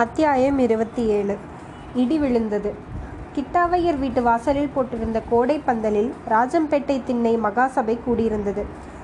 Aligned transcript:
அத்தியாயம் 0.00 0.58
இருபத்தி 0.58 1.06
ஏழு. 1.06 1.36
இடி 1.94 2.18
விழுந்தது. 2.18 2.74
கிட்டாவையர் 3.34 3.98
வீட்டு 3.98 4.22
வாசலில் 4.22 4.70
போட்டிருந்த 4.76 5.22
கோடை 5.30 5.60
பந்தலில் 5.64 6.14
ராஜம்பேட்டை 6.28 7.00
திண்ணை 7.04 7.36
மகாசபை 7.36 7.98
கூடியிருந்தது. 8.06 8.62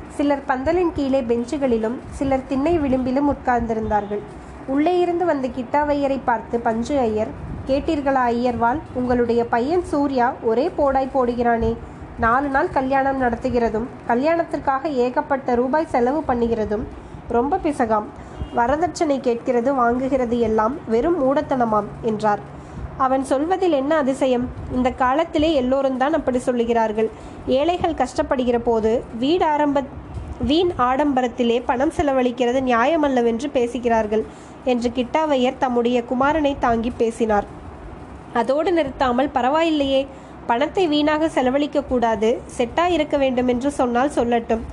சிலர் 0.08 0.42
பந்தலின் 0.48 0.92
கீழே 0.94 1.20
பெஞ்சுகளிலும் 1.20 1.96
சிலர் 2.10 2.46
திண்ணை 2.48 2.78
விளிம்பிலும் 2.78 3.30
உட்கார்ந்திருந்தார்கள். 3.32 4.22
உள்ளே 4.66 4.98
இருந்து 4.98 5.24
வந்த 5.24 5.48
கிட்டாவையரை 5.48 6.18
பார்த்து 6.24 6.60
பஞ்சு 6.60 6.98
ஐயர் 6.98 7.32
கேட்டீர்களா 7.66 8.24
ஐயர்வால் 8.34 8.78
உங்களுடைய 8.94 9.44
பையன் 9.44 9.84
சூர்யா 9.84 10.32
ஒரே 10.42 10.70
போடாய் 10.78 11.14
போடுகிறானே. 11.14 11.76
நாலு 12.18 12.48
நாள் 12.48 12.70
கல்யாணம் 12.70 13.22
நடத்துகிறதும் 13.22 13.88
கல்யாணத்திற்காக 14.08 14.84
ஏகப்பட்ட 14.84 15.54
ரூபாய் 15.54 15.86
செலவு 15.86 16.22
பண்ணுகிறதும் 16.28 16.86
ரொம்ப 17.28 17.56
பிசகாம். 17.56 18.08
வரதட்சணை 18.58 19.16
கேட்கிறது 19.26 19.70
வாங்குகிறது 19.82 20.36
எல்லாம் 20.48 20.74
வெறும் 20.92 21.18
மூடத்தனமாம் 21.22 21.88
என்றார். 22.10 22.42
அவன் 23.04 23.24
சொல்வதில் 23.30 23.76
என்ன 23.80 23.92
அதிசயம்? 24.02 24.46
இந்த 24.76 24.88
காலத்திலே 25.02 25.50
எல்லோரும் 25.60 26.00
தான் 26.02 26.16
அப்படி 26.18 26.40
சொல்லுகிறார்கள். 26.48 27.08
ஏழைகள் 27.58 28.00
கஷ்டப்படுகிற 28.02 28.58
போது 28.68 28.92
வீடு 29.22 29.44
ஆரம்ப 29.44 29.82
வீண் 30.48 30.70
ஆடம்பரத்திலே 30.86 31.56
பணம் 31.66 31.94
செலவழிக்கிறது 31.96 32.60
நியாயமல்லவென்று 32.70 33.48
பேசுகிறார்கள் 33.56 34.24
என்று 34.72 34.88
கிட்டாவையர் 34.96 35.60
தம்முடைய 35.64 35.98
குமாரனை 36.10 36.52
தாங்கி 36.64 36.90
பேசினார். 37.02 37.46
அதோடு 38.40 38.70
நிறுத்தாமல் 38.72 39.34
பரவாயில்லையே 39.34 40.00
பணத்தை 40.46 40.84
வீணாக 40.92 41.28
செலவழிக்க 41.34 41.84
கூடாது 41.90 42.30
செட்டா 42.56 42.86
இருக்க 42.96 43.16
வேண்டும் 43.16 43.50
என்று 43.52 43.70
சொன்னால் 43.80 44.16
சொல்லட்டும். 44.16 44.64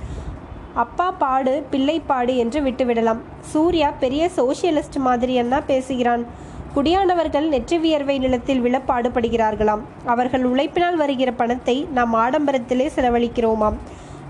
அப்பா 0.74 1.10
பாடு 1.10 1.66
பிள்ளை 1.70 2.00
பாடு 2.00 2.36
என்று 2.36 2.60
விட்டுவிடலாம். 2.60 3.18
சூர்யா 3.40 3.90
பெரிய 3.90 4.30
சோசியலிஸ்ட் 4.36 4.98
மாதிரி 4.98 5.34
என்ன 5.34 5.62
பேசுகிறான்? 5.62 6.26
குடியானவர்கள் 6.74 7.48
நெற்றி 7.48 7.78
வியர்வை 7.78 8.18
நிலத்தில் 8.18 8.60
விழ 8.60 8.82
பாடுபடுகிறார்களாம். 8.86 9.80
அவர்கள் 10.04 10.44
உழைப்பினால் 10.44 10.96
வருகிற 10.96 11.32
பணத்தை 11.32 11.88
நாம் 11.92 12.14
ஆடம்பரத்திலே 12.14 12.90
செலவழிக்கிறோமாம். 12.96 13.74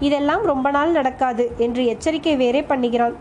இதெல்லாம் 0.01 0.43
ரொம்ப 0.43 0.71
நாள் 0.71 0.91
நடக்காது 0.91 1.53
என்று 1.59 1.87
எச்சரிக்கை 1.87 2.37
வேறே 2.37 2.61
பண்ணுகிறான். 2.61 3.13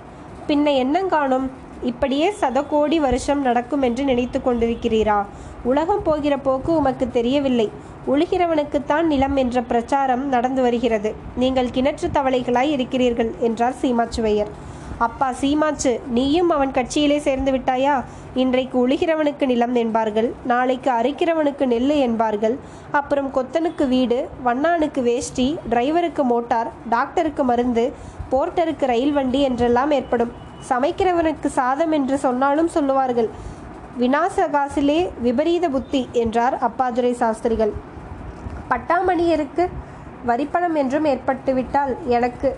பின்ன 0.48 0.74
என்னங்காணும்? 0.84 1.48
இப்படியே 1.84 2.34
சதகோடி 2.42 3.00
வருஷம் 3.00 3.42
நடக்கும் 3.42 3.81
என்று 3.81 4.03
நினைத்து 4.03 4.42
கொண்டிருக்கிறீரா? 4.46 5.26
உலகம் 5.64 6.03
போகிற 6.03 6.38
போக்கு 6.38 6.76
உமக்கு 6.76 7.09
தெரியவில்லை. 7.09 7.72
உழுகிறவனுக்குத்தான் 8.08 9.02
நிலம் 9.02 9.36
என்ற 9.36 9.62
பிரச்சாரம் 9.62 10.28
நடந்து 10.28 10.62
வருகிறது. 10.62 11.16
நீங்கள் 11.36 11.70
கிணற்று 11.74 12.08
தவளைகளாய் 12.14 12.70
இருக்கிறீர்கள் 12.70 13.36
என்றார் 13.40 13.76
சீமாச்சுவையர். 13.82 14.52
அப்பா 14.98 15.32
சீமாச்சு 15.32 16.00
நீயும் 16.08 16.50
அவன் 16.50 16.72
கட்சியிலே 16.72 17.18
சேர்ந்து 17.18 17.52
விட்டாயா? 17.52 18.04
இன்றைக்கு 18.34 18.88
உழுகிறவனுக்கு 18.88 19.46
நிலம் 19.46 19.76
என்பார்கள் 19.76 20.34
நாளைக்கு 20.46 20.92
அரிக்கிறவனுக்கு 20.92 21.66
நெல் 21.66 21.88
என்பார்கள். 21.88 22.58
அப்புறம் 22.92 23.32
கொத்தனுக்கு 23.34 23.88
வீடு 23.88 24.30
வண்ணானுக்கு 24.46 25.02
வேஷ்டி 25.02 25.58
டிரைவருக்கு 25.70 26.24
மோட்டார் 26.24 26.70
டாக்டருக்கு 26.90 27.44
மருந்து 27.44 27.94
போர்ட்டருக்கு 28.32 28.86
ரயில் 28.86 29.12
வண்டி 29.12 29.42
என்றெல்லாம் 29.42 29.92
ஏற்படும். 29.92 30.32
சமைக்கிறவனுக்கு 30.70 31.46
சாதம் 31.46 31.92
என்று 31.92 32.18
சொன்னாலும் 32.18 32.68
சொல்லுவார்கள். 32.68 33.30
வினாசகாசிலே 34.02 35.00
விபரீத 35.24 35.66
புத்தி 35.70 36.00
என்றார் 36.22 36.56
அப்பாதுரை 36.68 37.12
சாஸ்திரிகள். 37.22 37.74
பட்டாமணியருக்கு 38.70 39.64
வரிப்பணம் 40.30 40.76
என்றும் 40.82 41.08
ஏற்பட்டுவிட்டால் 41.14 41.92
எனக்கு 42.18 42.50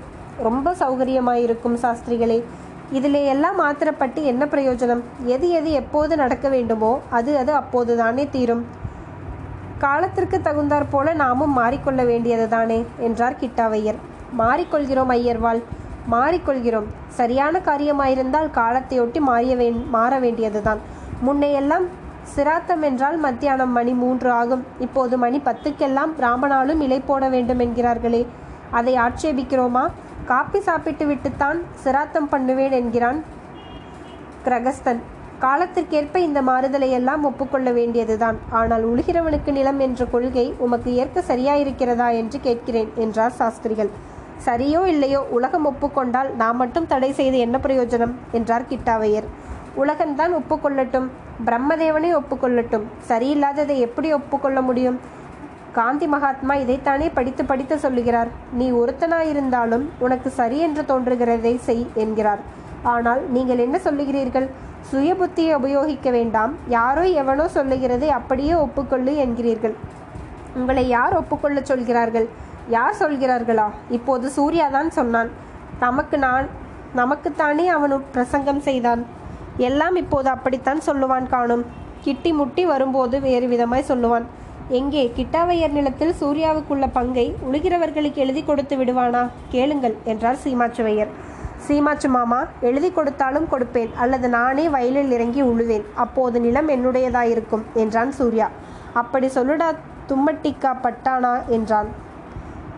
ரொம்ப 0.47 0.73
சௌகரியமாயிருக்கும் 0.81 1.77
சாஸ்திரிகளே. 1.83 2.37
இதிலே 2.91 3.21
எல்லாம் 3.33 3.59
மாத்திரப்பட்டு 3.63 4.21
என்ன 4.31 4.45
பிரயோஜனம்? 4.45 5.03
எது 5.35 5.49
எது 5.49 5.69
எப்போது 5.81 6.13
நடக்க 6.23 6.47
வேண்டுமோ 6.55 6.93
அது 7.09 7.31
அது 7.41 7.53
அப்போது 7.61 7.93
தானே 7.97 8.25
தீரும். 8.35 8.63
காலத்திற்கு 9.85 10.39
தகுந்தாற் 10.39 10.91
போல 10.91 11.13
நாமும் 11.23 11.57
மாறிக்கொள்ள 11.57 12.01
வேண்டியது 12.05 12.47
தானே 12.47 12.79
என்றார் 12.99 13.39
கிட்டாவையர். 13.43 14.01
மாறிக்கொள்கிறோம் 14.41 15.13
ஐயர்வாள் 15.19 15.61
மாறிக்கொள்கிறோம். 16.11 16.89
சரியான 17.19 17.59
காரியமாயிருந்தால் 17.65 18.49
காலத்தையொட்டி 18.59 19.19
மாறிய 19.29 19.55
வே 19.55 19.67
மாற 19.95 20.13
வேண்டியதுதான். 20.19 20.81
முன்னையெல்லாம் 21.25 21.85
சிராத்தம் 22.33 22.83
என்றால் 22.89 23.17
மத்தியானம் 23.25 23.73
மணி 23.77 23.93
மூன்று 24.01 24.29
ஆகும். 24.41 24.63
இப்போது 24.85 25.15
மணி 25.23 25.39
பத்துக்கெல்லாம் 25.47 26.13
ராமனாலும் 26.25 26.81
இலை 26.85 26.99
போட 27.09 27.23
வேண்டும் 27.35 27.61
என்கிறார்களே. 27.65 28.21
அதை 28.79 28.93
ஆட்சேபிக்கிறோமா? 29.05 29.83
காப்பி 30.31 30.59
சாப்பிட்டு 30.67 31.05
விட்டுத்தான் 31.05 31.57
சிராத்தம் 31.83 32.29
பண்ணுவேன் 32.33 32.75
என்கிறான் 32.79 33.19
கிரகஸ்தன். 34.45 35.01
காலத்திற்கேற்ப 35.43 36.17
இந்த 36.27 36.39
மாறுதலை 36.49 36.89
எல்லாம் 36.97 37.23
ஒப்புக்கொள்ள 37.29 37.69
வேண்டியதுதான். 37.77 38.37
ஆனால் 38.59 38.83
உழுகிறவனுக்கு 38.91 39.51
நிலம் 39.51 39.79
என்ற 39.79 40.05
கொள்கை 40.13 40.45
உமக்கு 40.65 40.89
ஏற்க 41.01 41.23
சரியாயிருக்கிறதா 41.31 42.07
என்று 42.21 42.39
கேட்கிறேன் 42.39 42.91
என்றார் 43.05 43.37
சாஸ்திரிகள். 43.41 43.91
சரியோ 44.45 44.81
இல்லையோ 44.93 45.19
உலகம் 45.37 45.67
ஒப்புக்கொண்டால் 45.69 46.29
நாம் 46.41 46.59
மட்டும் 46.61 46.87
தடை 46.93 47.11
செய்து 47.19 47.37
என்ன 47.37 47.57
பிரயோஜனம்? 47.65 48.13
என்றார் 48.31 48.69
கிட்டாவையர். 48.69 49.27
உலகம்தான் 49.81 50.33
ஒப்புக்கொள்ளட்டும். 50.39 51.07
பிரம்மதேவனே 51.45 52.09
ஒப்புக்கொள்ளட்டும். 52.19 52.85
சரியில்லாததை 53.09 53.75
எப்படி 53.87 54.13
ஒப்புக்கொள்ள 54.13 54.61
முடியும்? 54.61 54.97
காந்தி 55.77 56.07
மகாத்மா 56.07 56.53
இதைத்தானே 56.63 57.07
படித்து 57.13 57.45
படித்து 57.45 57.75
சொல்லுகிறார். 57.79 58.29
நீ 58.59 58.65
ஒருத்தனாயிருந்தாலும் 58.71 59.85
உனக்கு 59.99 60.29
சரி 60.39 60.57
என்று 60.57 60.83
தோன்றுகிறதை 60.91 61.53
செய் 61.67 61.87
என்கிறார். 62.03 62.43
ஆனால் 62.93 63.21
நீங்கள் 63.35 63.57
என்ன 63.57 63.77
சொல்லுகிறீர்கள்? 63.77 64.47
சுய 64.89 65.09
புத்தியை 65.13 65.53
உபயோகிக்க 65.59 66.09
வேண்டாம். 66.09 66.53
யாரோ 66.67 67.03
எவனோ 67.21 67.47
சொல்லுகிறதை 67.47 68.09
அப்படியே 68.09 68.53
ஒப்புக்கொள்ளு 68.53 69.11
என்கிறீர்கள். 69.25 69.75
உங்களை 70.55 70.87
யார் 70.87 71.13
ஒப்புக்கொள்ள 71.13 71.59
சொல்கிறார்கள்? 71.71 72.27
யார் 72.69 72.99
சொல்கிறார்களா? 72.99 73.67
இப்போது 73.89 74.29
சூர்யா 74.29 74.67
தான் 74.67 74.89
சொன்னான். 74.89 75.29
நமக்கு 75.79 76.17
நான் 76.17 76.47
நமக்குத்தானே 76.95 77.67
அவனு 77.77 77.97
பிரசங்கம் 78.11 78.63
செய்தான். 78.69 79.03
எல்லாம் 79.57 79.95
இப்போது 79.95 80.29
அப்படித்தான் 80.29 80.81
சொல்லுவான் 80.85 81.27
காணும். 81.29 81.65
கிட்டி 82.01 82.33
முட்டி 82.33 82.65
வரும்போது 82.65 83.21
வேறு 83.21 83.47
விதமாய் 83.47 83.89
சொல்லுவான். 83.89 84.25
எங்கே 84.69 85.11
கிட்டாவையர் 85.15 85.71
நிலத்தில் 85.71 86.13
சூர்யாவுக்குள்ள 86.19 86.87
பங்கை 86.91 87.35
உழுகிறவர்களுக்கு 87.47 88.15
எழுதி 88.15 88.43
கொடுத்து 88.43 88.77
விடுவானா? 88.77 89.29
கேளுங்கள் 89.49 89.95
என்றார் 90.03 90.41
சீமாச்சுவையர். 90.43 91.11
சீமாச்சு 91.67 92.07
மாமா 92.07 92.45
எழுதி 92.61 92.91
கொடுத்தாலும் 92.91 93.47
கொடுப்பேன் 93.51 93.91
அல்லது 93.95 94.29
நானே 94.29 94.69
வயலில் 94.69 95.11
இறங்கி 95.11 95.41
உழுவேன். 95.43 95.85
அப்போது 95.95 96.39
நிலம் 96.39 96.69
என்னுடையதாயிருக்கும் 96.69 97.63
என்றான் 97.73 98.11
சூர்யா. 98.11 98.49
அப்படி 98.93 99.27
சொல்லுடா 99.27 99.73
தும்மட்டிக்கா 100.07 100.71
பட்டானா? 100.83 101.45
என்றான். 101.47 101.87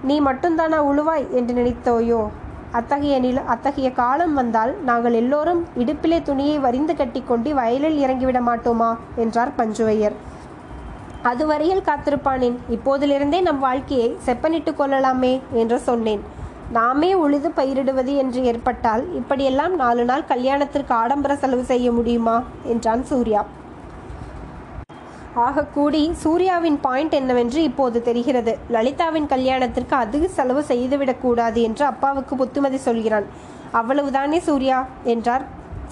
நீ 0.04 0.22
மட்டும்தானா 0.22 0.80
உழுவாய் 0.92 1.30
என்று 1.32 1.54
நினைத்தோயோ? 1.54 2.30
அத்தகைய 2.76 3.20
நில 3.20 3.42
அத்தகைய 3.42 3.90
காலம் 3.92 4.34
வந்தால் 4.34 4.72
நாங்கள் 4.84 5.14
எல்லோரும் 5.14 5.62
இடுப்பிலே 5.78 6.22
துணியை 6.22 6.60
வரிந்து 6.60 6.96
கட்டிக்கொண்டு 6.96 7.54
வயலில் 7.54 7.98
இறங்கிவிட 7.98 8.40
மாட்டோமா? 8.40 8.90
என்றார் 9.16 9.52
பஞ்சுவையர். 9.58 10.16
அதுவரையில் 11.24 11.84
காத்திருப்பானேன். 11.86 12.58
இப்போதிலிருந்தே 12.70 13.42
நம் 13.42 13.60
வாழ்க்கையை 13.60 14.08
செப்பனிட்டு 14.26 14.74
கொள்ளலாமே 14.74 15.34
என்று 15.54 15.80
சொன்னேன். 15.80 16.24
நாமே 16.72 17.14
உழுது 17.14 17.50
பயிரிடுவது 17.50 18.14
என்று 18.16 18.44
ஏற்பட்டால் 18.44 19.04
இப்படியெல்லாம் 19.16 19.76
நாலு 19.76 20.06
நாள் 20.06 20.30
கல்யாணத்திற்கு 20.30 20.94
ஆடம்பர 20.94 21.36
செலவு 21.36 21.64
செய்ய 21.64 21.92
முடியுமா? 21.92 22.38
என்றான் 22.64 23.06
சூர்யா. 23.06 23.46
ஆக 25.36 25.64
கூடி 25.64 26.14
சூர்யாவின் 26.14 26.80
பாயிண்ட் 26.80 27.14
என்னவென்று 27.14 27.64
இப்போது 27.64 28.02
தெரிகிறது. 28.02 28.58
லலிதாவின் 28.70 29.28
கல்யாணத்திற்கு 29.28 29.96
அதிக 29.96 30.28
செலவு 30.28 30.64
செய்துவிடக்கூடாது 30.68 31.62
என்று 31.62 31.86
அப்பாவுக்கு 31.86 32.36
புத்துமதி 32.36 32.76
சொல்கிறான். 32.76 33.26
அவ்வளவுதானே 33.74 34.38
சூர்யா? 34.38 34.88
என்றார் 35.04 35.46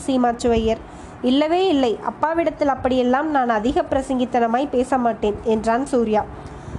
சீமாச்சுவையர். 0.05 0.77
இல்லவே 1.21 1.67
இல்லை. 1.67 1.99
அப்பாவிடத்தில் 2.03 2.67
அப்படியெல்லாம் 2.67 3.31
நான் 3.31 3.49
அதிக 3.49 3.81
பிரசங்கித்தனமாய் 3.81 4.69
பேச 4.69 4.97
மாட்டேன் 4.97 5.35
என்றான் 5.43 5.85
சூர்யா. 5.85 6.25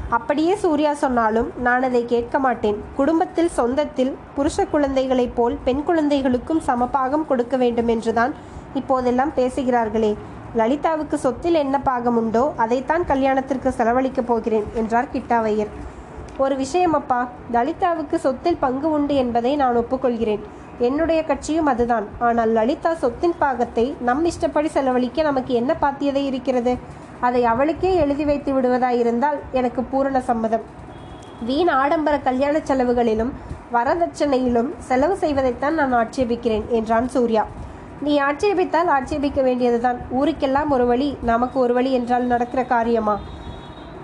அப்படியே 0.09 0.55
சூர்யா 0.55 0.95
சொன்னாலும் 0.95 1.53
நான் 1.59 1.83
அதை 1.83 2.05
கேட்க 2.05 2.39
மாட்டேன். 2.39 2.83
குடும்பத்தில் 2.97 3.51
சொந்தத்தில் 3.57 4.13
புருஷ 4.37 4.67
குழந்தைகளைப் 4.71 5.37
போல் 5.37 5.59
பெண் 5.65 5.83
குழந்தைகளுக்கும் 5.83 6.63
சமபாகம் 6.67 7.27
கொடுக்க 7.27 7.57
வேண்டும் 7.57 7.89
என்றுதான் 7.89 8.35
இப்போதெல்லாம் 8.75 9.33
பேசுகிறார்களே. 9.37 10.17
லலிதாவுக்கு 10.59 11.15
சொத்தில் 11.15 11.57
என்ன 11.61 11.77
பாகம் 11.81 12.17
உண்டோ 12.17 12.43
அதைத்தான் 12.57 13.05
கல்யாணத்திற்கு 13.05 13.71
செலவழிக்கப் 13.79 14.29
போகிறேன் 14.29 14.67
என்றார் 14.75 15.09
கிட்டாவையர். 15.13 15.71
ஒரு 16.39 16.55
விஷயம் 16.57 16.93
அப்பா 16.93 17.19
லலிதாவுக்கு 17.53 18.17
சொத்தில் 18.27 18.61
பங்கு 18.61 18.89
உண்டு 18.91 19.15
என்பதை 19.15 19.53
நான் 19.57 19.79
ஒப்புக்கொள்கிறேன். 19.81 20.45
என்னுடைய 20.79 21.21
கட்சியும் 21.25 21.71
அதுதான். 21.73 22.07
ஆனால் 22.19 22.53
லலிதா 22.59 22.93
சொத்தின் 22.95 23.37
பாகத்தை 23.39 23.87
நம் 24.01 24.25
இஷ்டப்படி 24.25 24.69
செலவழிக்க 24.69 25.23
நமக்கு 25.23 25.55
என்ன 25.55 25.77
பாத்தியதை 25.81 26.23
இருக்கிறது? 26.31 26.75
அதை 27.21 27.43
அவளுக்கே 27.45 27.93
எழுதி 27.97 28.25
வைத்து 28.25 28.53
விடுவதாயிருந்தால் 28.53 29.39
எனக்கு 29.53 29.83
பூரண 29.83 30.21
சம்மதம். 30.21 30.65
வீண் 31.49 31.69
ஆடம்பர 31.69 32.17
கல்யாண 32.19 32.57
செலவுகளிலும் 32.71 33.35
வரதட்சணையிலும் 33.73 34.73
செலவு 34.79 35.17
செய்வதைத்தான் 35.17 35.79
நான் 35.81 35.95
ஆட்சேபிக்கிறேன் 35.95 36.67
என்றான் 36.69 37.09
சூர்யா. 37.09 37.45
நீ 38.01 38.19
ஆட்சேபித்தால் 38.19 38.87
ஆட்சேபிக்க 38.87 39.43
வேண்டியதுதான். 39.43 39.97
ஊருக்கெல்லாம் 40.21 40.69
ஒரு 40.69 40.87
வழி 40.87 41.17
நமக்கு 41.23 41.59
ஒரு 41.59 41.75
வழி 41.75 41.93
என்றால் 41.93 42.23
நடக்கிற 42.23 42.65
காரியமா? 42.65 43.21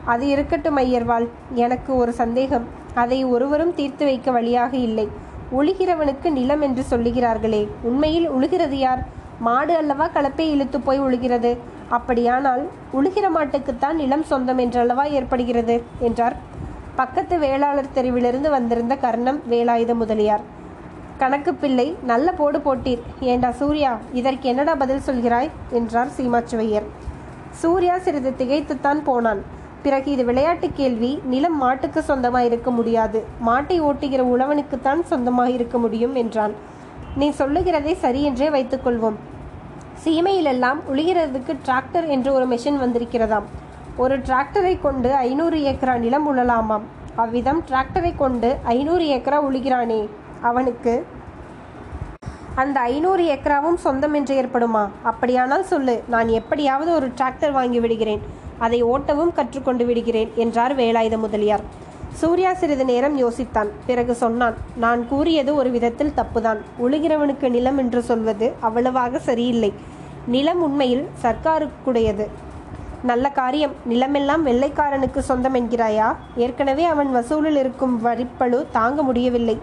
அது 0.04 0.28
இருக்கட்டும் 0.28 0.76
ஐயர்வாள் 0.76 1.28
எனக்கு 1.54 1.96
ஒரு 1.96 2.12
சந்தேகம். 2.12 2.64
அதை 2.94 3.25
ஒருவரும் 3.25 3.75
தீர்த்து 3.75 4.04
வைக்க 4.04 4.31
வழியாக 4.31 4.76
இல்லை. 4.76 5.08
உழுகிறவனுக்கு 5.52 6.31
நிலம் 6.31 6.60
என்று 6.60 6.84
சொல்லுகிறார்களே 6.90 7.69
உண்மையில் 7.82 8.31
உழுகிறது 8.31 8.70
யார்? 8.70 9.04
மாடு 9.40 9.76
அல்லவா 9.76 10.08
கலப்பை 10.08 10.40
இழுத்து 10.40 10.81
போய் 10.81 11.00
உழுகிறது? 11.00 11.56
அப்படியானால் 11.88 12.69
உழுகிற 12.94 13.28
மாட்டுக்குத்தான் 13.34 13.93
நிலம் 13.93 14.22
சொந்தம் 14.22 14.58
என்றல்லவா 14.58 15.04
ஏற்படுகிறது 15.04 15.82
என்றார். 15.98 16.36
பக்கத்து 16.96 17.38
வேளாளர் 17.38 17.94
தெருவிலிருந்து 17.94 18.50
வந்திருந்த 18.50 18.96
கர்ணம் 18.96 19.43
வேலாயுத 19.50 19.94
முதலியார். 19.94 20.58
கணக்கு 21.22 21.52
பிள்ளை 21.62 21.87
நல்ல 22.11 22.32
போடு 22.32 22.58
போட்டீர். 22.67 23.00
ஏண்டா 23.31 23.50
சூர்யா 23.61 23.93
இதற்கு 24.19 24.46
என்னடா 24.49 24.75
பதில் 24.82 25.06
சொல்கிறாய்? 25.06 25.49
என்றார் 25.78 26.12
சீமாச்சுவையர். 26.17 26.87
சூர்யா 27.62 27.96
சிறிது 28.05 28.31
திகைத்துத்தான் 28.38 29.00
போனான். 29.08 29.40
பிறகு 29.84 30.08
இது 30.14 30.25
விளையாட்டு 30.28 30.69
கேள்வி 30.78 31.11
நிலம் 31.32 31.58
மாட்டுக்கு 31.58 32.00
சொந்தமாக 32.02 32.49
இருக்க 32.50 32.70
முடியாது. 32.78 33.19
மாட்டை 33.46 33.76
ஓட்டுகிற 33.88 34.22
உழவனுக்குத்தான் 34.32 35.02
சொந்தமாக 35.11 35.50
இருக்க 35.50 35.78
முடியும் 35.78 36.14
என்றான். 36.22 36.55
நீ 37.20 37.28
சொல்லுகிறதை 37.40 37.94
சரி 38.05 38.22
என்றே 38.22 38.49
வைத்துக்கொள்வோம். 38.56 39.19
சீமையிலெல்லாம் 40.05 40.81
உழுகிறதுக்கு 40.93 41.55
டிராக்டர் 41.67 42.06
என்று 42.17 42.32
ஒரு 42.37 42.46
மெஷின் 42.52 42.81
வந்திருக்கிறதாம். 42.84 43.49
ஒரு 43.96 44.17
டிராக்டரை 44.28 44.75
கொண்டு 44.87 45.11
ஐநூறு 45.26 45.58
ஏக்கரா 45.72 45.96
நிலம் 46.05 46.26
உழலாமாம். 46.31 46.87
அவ்விதம் 47.22 47.62
டிராக்டரை 47.69 48.12
கொண்டு 48.17 48.50
ஐநூறு 48.76 49.06
ஏக்கரா 49.17 49.38
உழுகிறானே. 49.49 50.00
அவனுக்கு 50.42 51.06
அந்த 52.54 52.81
ஐநூறு 52.81 53.25
ஏக்கராவும் 53.25 53.75
சொந்தம் 53.75 54.12
என்று 54.12 54.42
ஏற்படுமா? 54.42 54.88
அப்படியானால் 55.02 55.64
சொல்லு 55.64 56.02
நான் 56.08 56.28
எப்படியாவது 56.28 56.94
ஒரு 56.94 57.12
டிராக்டர் 57.16 57.52
வாங்கி 57.52 57.81
விடுகிறேன். 57.81 58.22
அதை 58.58 58.84
ஓட்டவும் 58.84 59.32
கற்றுக்கொண்டு 59.34 59.84
விடுகிறேன் 59.87 60.32
என்றார் 60.34 60.76
வேலாயுத 60.76 61.19
முதலியார். 61.19 61.60
சூர்யா 62.12 62.54
சிறிது 62.54 62.84
நேரம் 62.84 63.19
யோசித்தான். 63.19 63.69
பிறகு 63.87 64.14
சொன்னான் 64.14 64.54
நான் 64.76 65.08
கூறியது 65.08 65.54
ஒரு 65.54 65.70
விதத்தில் 65.70 66.12
தப்புதான். 66.16 66.58
உழுகிறவனுக்கு 66.82 67.48
நிலம் 67.48 67.78
என்று 67.78 68.02
சொல்வது 68.02 68.52
அவ்வளவாக 68.60 69.19
சரியில்லை. 69.19 69.72
நிலம் 70.26 70.62
உண்மையில் 70.62 71.08
சர்க்காருக்குடையது. 71.22 72.26
நல்ல 73.02 73.28
காரியம். 73.28 73.72
நிலமெல்லாம் 73.84 74.46
வெள்ளைக்காரனுக்கு 74.46 75.19
சொந்தம் 75.19 75.54
என்கிறாயா? 75.54 76.16
ஏற்கனவே 76.36 76.84
அவன் 76.84 77.12
வசூலில் 77.12 77.56
இருக்கும் 77.56 78.00
வரிப்பழு 78.04 78.66
தாங்க 78.72 79.02
முடியவில்லை. 79.02 79.58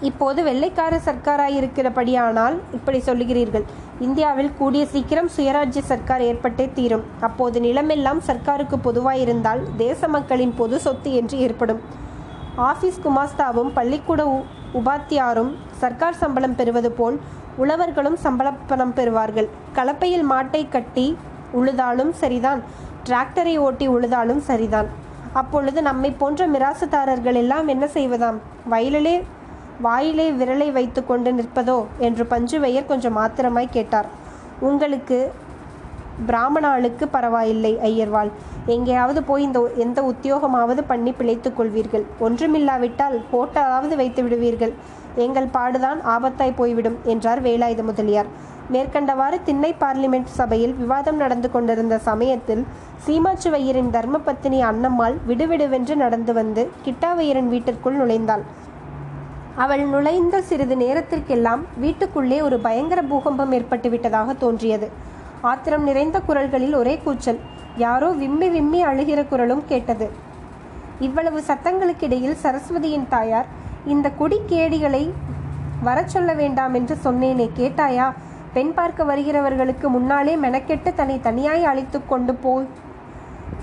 இப்போது 0.00 0.42
வெள்ளைக்கார 0.42 1.00
சர்க்காராயிருக்கிறபடியானால் 1.04 2.56
இப்படி 2.72 2.98
சொல்லுகிறீர்கள். 2.98 3.64
இந்தியாவில் 4.00 4.50
கூடிய 4.58 4.86
சீக்கிரம் 4.86 5.30
சுயராஜ்ய 5.36 5.80
சர்க்கார் 5.80 6.20
ஏற்பட்டே 6.20 6.72
தீரும். 6.72 7.04
அப்போது 7.20 7.60
நிலமெல்லாம் 7.60 8.20
சர்க்காருக்கு 8.26 8.76
பொதுவாயிருந்தால் 8.84 9.62
தேச 9.76 10.08
மக்களின் 10.08 10.54
பொது 10.56 10.78
சொத்து 10.80 11.12
என்று 11.12 11.38
ஏற்படும். 11.38 11.80
ஆபீஸ் 12.56 13.00
குமாஸ்தாவும் 13.04 13.72
பள்ளிக்கூட 13.74 14.44
உபாத்தியாரும் 14.74 15.54
சர்க்கார் 15.72 16.14
சம்பளம் 16.14 16.54
பெறுவது 16.54 16.92
போல் 16.92 17.20
உழவர்களும் 17.58 18.14
சம்பள 18.14 18.52
பணம் 18.52 18.94
பெறுவார்கள். 18.94 19.48
கலப்பையில் 19.74 20.26
மாட்டை 20.30 20.68
கட்டி 20.68 21.16
உழுதாலும் 21.54 22.10
சரிதான். 22.10 22.62
டிராக்டரை 23.04 23.58
ஓட்டி 23.58 23.88
உழுதாலும் 23.88 24.40
சரிதான். 24.40 24.86
அப்பொழுது 25.32 25.82
நம்மை 25.82 26.10
போன்ற 26.10 26.48
மிராசுதாரர்கள் 26.48 27.34
எல்லாம் 27.34 27.68
என்ன 27.68 27.86
செய்வதாம்? 27.86 28.36
வயலிலே 28.70 29.24
வாயிலே 29.80 30.30
விரலை 30.30 30.72
வைத்துக்கொண்டு 30.72 31.32
நிற்பதோ? 31.32 31.84
என்று 31.98 32.24
பஞ்சுவையர் 32.24 32.86
கொஞ்சம் 32.86 33.16
ஆத்திரமாய் 33.16 33.68
கேட்டார். 33.70 34.06
உங்களுக்கு 34.60 35.32
பிராமணாளுக்கு 36.26 37.04
பரவாயில்லை 37.10 37.78
ஐயர்வாள். 37.82 38.30
எங்கேயாவது 38.66 39.22
போய் 39.22 39.42
இந்த 39.42 39.68
எந்த 39.76 40.02
உத்தியோகமாவது 40.02 40.82
பண்ணி 40.86 41.12
பிழைத்துக் 41.12 41.60
கொள்வீர்கள். 41.60 42.04
ஒன்றுமில்லாவிட்டால் 42.20 43.20
ஹோட்டலாவது 43.32 43.96
வைத்து 43.96 44.22
விடுவீர்கள். 44.22 44.72
எங்கள் 45.14 45.46
பாடுதான் 45.46 46.00
ஆபத்தாய் 46.04 46.56
போய்விடும் 46.56 46.98
என்றார் 47.04 47.42
வேலாயுத 47.42 47.82
முதலியார். 47.82 48.26
மேற்கண்டவாறு 48.72 49.42
திண்ணை 49.44 49.74
பார்லிமெண்ட் 49.80 50.24
சபையில் 50.24 50.74
விவாதம் 50.74 51.16
நடந்து 51.16 51.50
கொண்டிருந்த 51.50 51.98
சமயத்தில் 51.98 52.64
சீமாச்சுவையரின் 53.06 53.90
தர்மபத்தினி 53.92 54.60
அன்னம்மாள் 54.70 55.16
விடுவிடுவென்று 55.28 55.94
நடந்து 55.94 56.32
வந்து 56.32 56.70
கிட்டாவையரின் 56.84 57.48
வீட்டிற்குள் 57.48 57.98
நுழைந்தாள். 58.00 58.42
அவள் 59.62 59.82
நுழைந்த 59.92 60.36
சிறிது 60.42 60.76
நேரத்திற்கெல்லாம் 60.76 61.62
வீட்டுக்குள்ளே 61.78 62.38
ஒரு 62.46 62.58
பயங்கர 62.58 63.02
பூகம்பம் 63.02 63.52
ஏற்பட்டு 63.52 63.88
விட்டதாக 63.90 64.32
தோன்றியது. 64.32 64.88
ஆத்திரம் 65.40 65.84
நிறைந்த 65.84 66.20
குரல்களில் 66.20 66.74
ஒரே 66.74 66.94
கூச்சல் 67.04 67.40
யாரோ 67.76 68.08
விம்மி 68.10 68.48
விம்மி 68.48 68.84
அழுகிற 68.84 69.28
குரலும் 69.28 69.62
கேட்டது. 69.66 70.10
இவ்வளவு 71.00 71.42
சத்தங்களுக்கிடையில் 71.46 72.36
சரஸ்வதியின் 72.42 73.08
தாயார் 73.08 73.48
இந்த 73.86 74.10
குடிக்கேடிகளை 74.20 75.10
வரச் 75.82 76.08
சொல்ல 76.08 76.32
வேண்டாம் 76.32 76.74
என்று 76.74 76.96
சொன்னேனே 77.04 77.48
கேட்டாயா? 77.56 78.12
பெண் 78.52 78.74
பார்க்க 78.74 79.04
வருகிறவர்களுக்கு 79.04 79.88
முன்னாலே 79.88 80.36
மெனக்கெட்டு 80.36 80.92
தன்னை 80.94 81.20
தனியாய் 81.20 81.64
அழைத்து 81.64 82.00
கொண்டு 82.06 82.34
போய் 82.34 82.68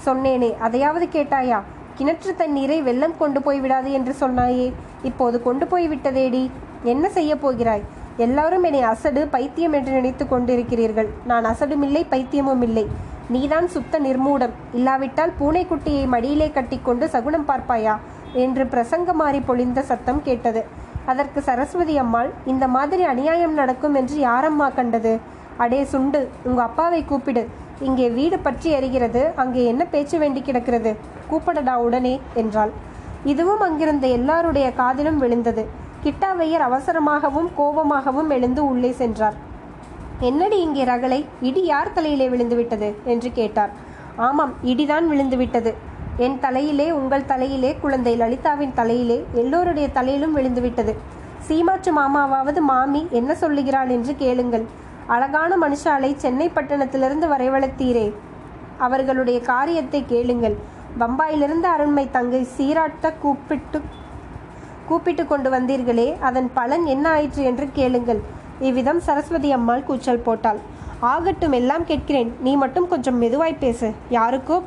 சொன்னேனே 0.05 0.57
அதையாவது 0.57 1.07
கேட்டாயா? 1.11 1.61
கிணற்று 1.97 2.31
தண்ணீரை 2.35 2.81
வெள்ளம் 2.81 3.17
கொண்டு 3.17 3.41
போய் 3.41 3.59
விடாது 3.59 3.91
என்று 3.91 4.15
சொன்னாயே. 4.19 4.67
இப்போது 5.03 5.41
கொண்டு 5.41 5.67
போய் 5.67 5.87
விட்டதேடி 5.87 6.43
என்ன 6.83 7.09
செய்ய 7.09 7.37
போகிறாய்? 7.37 7.83
எல்லாரும் 8.17 8.63
என்னை 8.63 8.81
அசடு 8.81 9.27
பைத்தியம் 9.27 9.73
என்று 9.73 9.91
நினைத்து 9.91 10.25
கொண்டிருக்கிறீர்கள். 10.25 11.09
நான் 11.25 11.45
அசடும் 11.45 11.81
இல்லை 11.81 12.05
பைத்தியமும் 12.09 12.61
இல்லை 12.61 12.85
நீதான் 13.29 13.67
சுத்த 13.67 13.99
நிர்மூடம். 13.99 14.53
இல்லாவிட்டால் 14.73 15.33
பூனைக்குட்டியை 15.39 16.05
மடியிலே 16.07 16.51
கட்டிக்கொண்டு 16.51 17.09
சகுனம் 17.09 17.47
பார்ப்பாயா? 17.47 17.95
என்று 18.33 18.63
பிரசங்கமாறி 18.63 19.41
பொழிந்த 19.47 19.79
சத்தம் 19.81 20.21
கேட்டது. 20.23 20.63
அதற்கு 21.05 21.41
சரஸ்வதி 21.41 21.97
அம்மாள் 21.97 22.29
இந்த 22.45 22.67
மாதிரி 22.67 23.03
அநியாயம் 23.03 23.53
நடக்கும் 23.53 23.93
என்று 23.93 24.17
யாரம்மா 24.25 24.67
கண்டது? 24.73 25.13
அடே 25.57 25.83
சுண்டு 25.83 26.29
உங்க 26.43 26.61
அப்பாவை 26.61 27.05
கூப்பிடு. 27.05 27.43
இங்கே 27.89 28.07
வீடு 28.17 28.37
பற்றி 28.39 28.67
எறிகிறது 28.77 29.21
அங்கே 29.41 29.61
என்ன 29.71 29.83
பேச்சு 29.93 30.17
வேண்டி 30.23 30.41
கிடக்கிறது? 30.41 30.91
கூப்பிடடா 31.29 31.75
உடனே 31.85 32.15
என்றாள். 32.41 32.71
இதுவும் 33.31 33.63
அங்கிருந்த 33.67 34.05
எல்லாருடைய 34.17 34.67
காதிலும் 34.81 35.21
விழுந்தது. 35.23 35.63
கிட்டாவையர் 36.03 36.65
அவசரமாகவும் 36.67 37.49
கோபமாகவும் 37.57 38.31
எழுந்து 38.37 38.61
உள்ளே 38.71 38.91
சென்றார். 39.01 39.37
என்னடி 40.29 40.57
இங்கே 40.65 40.83
ரகளை? 40.91 41.19
இடி 41.47 41.63
யார் 41.71 41.95
தலையிலே 41.95 42.27
விழுந்து 42.33 42.55
விட்டது 42.59 42.89
என்று 43.13 43.31
கேட்டார். 43.39 43.71
ஆமாம் 44.27 44.53
இடிதான் 44.71 45.07
விழுந்து 45.11 45.37
விட்டது 45.41 45.73
என் 46.25 46.37
தலையிலே 46.45 46.87
உங்கள் 46.99 47.29
தலையிலே 47.31 47.71
குழந்தை 47.83 48.13
லலிதாவின் 48.21 48.75
தலையிலே 48.79 49.17
எல்லோருடைய 49.41 49.87
தலையிலும் 49.97 50.35
விழுந்து 50.37 50.61
விட்டது 50.65 50.93
சீமாச்சு 51.47 51.91
மாமாவாவது 51.99 52.61
மாமி 52.71 53.01
என்ன 53.19 53.31
சொல்லுகிறாள் 53.41 53.89
என்று 53.95 54.13
கேளுங்கள். 54.21 54.65
அழகான 55.13 55.51
மனுஷாலை 55.63 56.09
சென்னை 56.23 56.47
பட்டணத்திலிருந்து 56.55 57.25
வரவழைத்தீரே 57.33 58.05
அவர்களுடைய 58.85 59.39
காரியத்தை 59.49 60.01
கேளுங்கள். 60.11 60.55
பம்பாயிலிருந்து 61.01 61.67
அருண்மை 61.75 62.05
தங்கை 62.15 62.41
சீராட்ட 62.55 63.11
கூப்பிட்டு 63.23 63.79
கூப்பிட்டு 64.87 65.23
கொண்டு 65.27 65.49
வந்தீர்களே 65.49 66.07
அதன் 66.29 66.49
பலன் 66.53 66.85
என்ன 66.85 67.05
ஆயிற்று 67.09 67.43
என்று 67.49 67.65
கேளுங்கள். 67.73 68.21
இவ்விதம் 68.59 68.99
சரஸ்வதி 68.99 69.51
அம்மாள் 69.51 69.85
கூச்சல் 69.89 70.25
போட்டாள். 70.27 70.59
ஆகட்டும் 70.99 71.55
எல்லாம் 71.59 71.85
கேட்கிறேன். 71.85 72.31
நீ 72.39 72.51
மட்டும் 72.63 72.87
கொஞ்சம் 72.87 73.21
மெதுவாய் 73.21 73.61
பேசு. 73.63 73.89
யாருக்கோ 74.17 74.57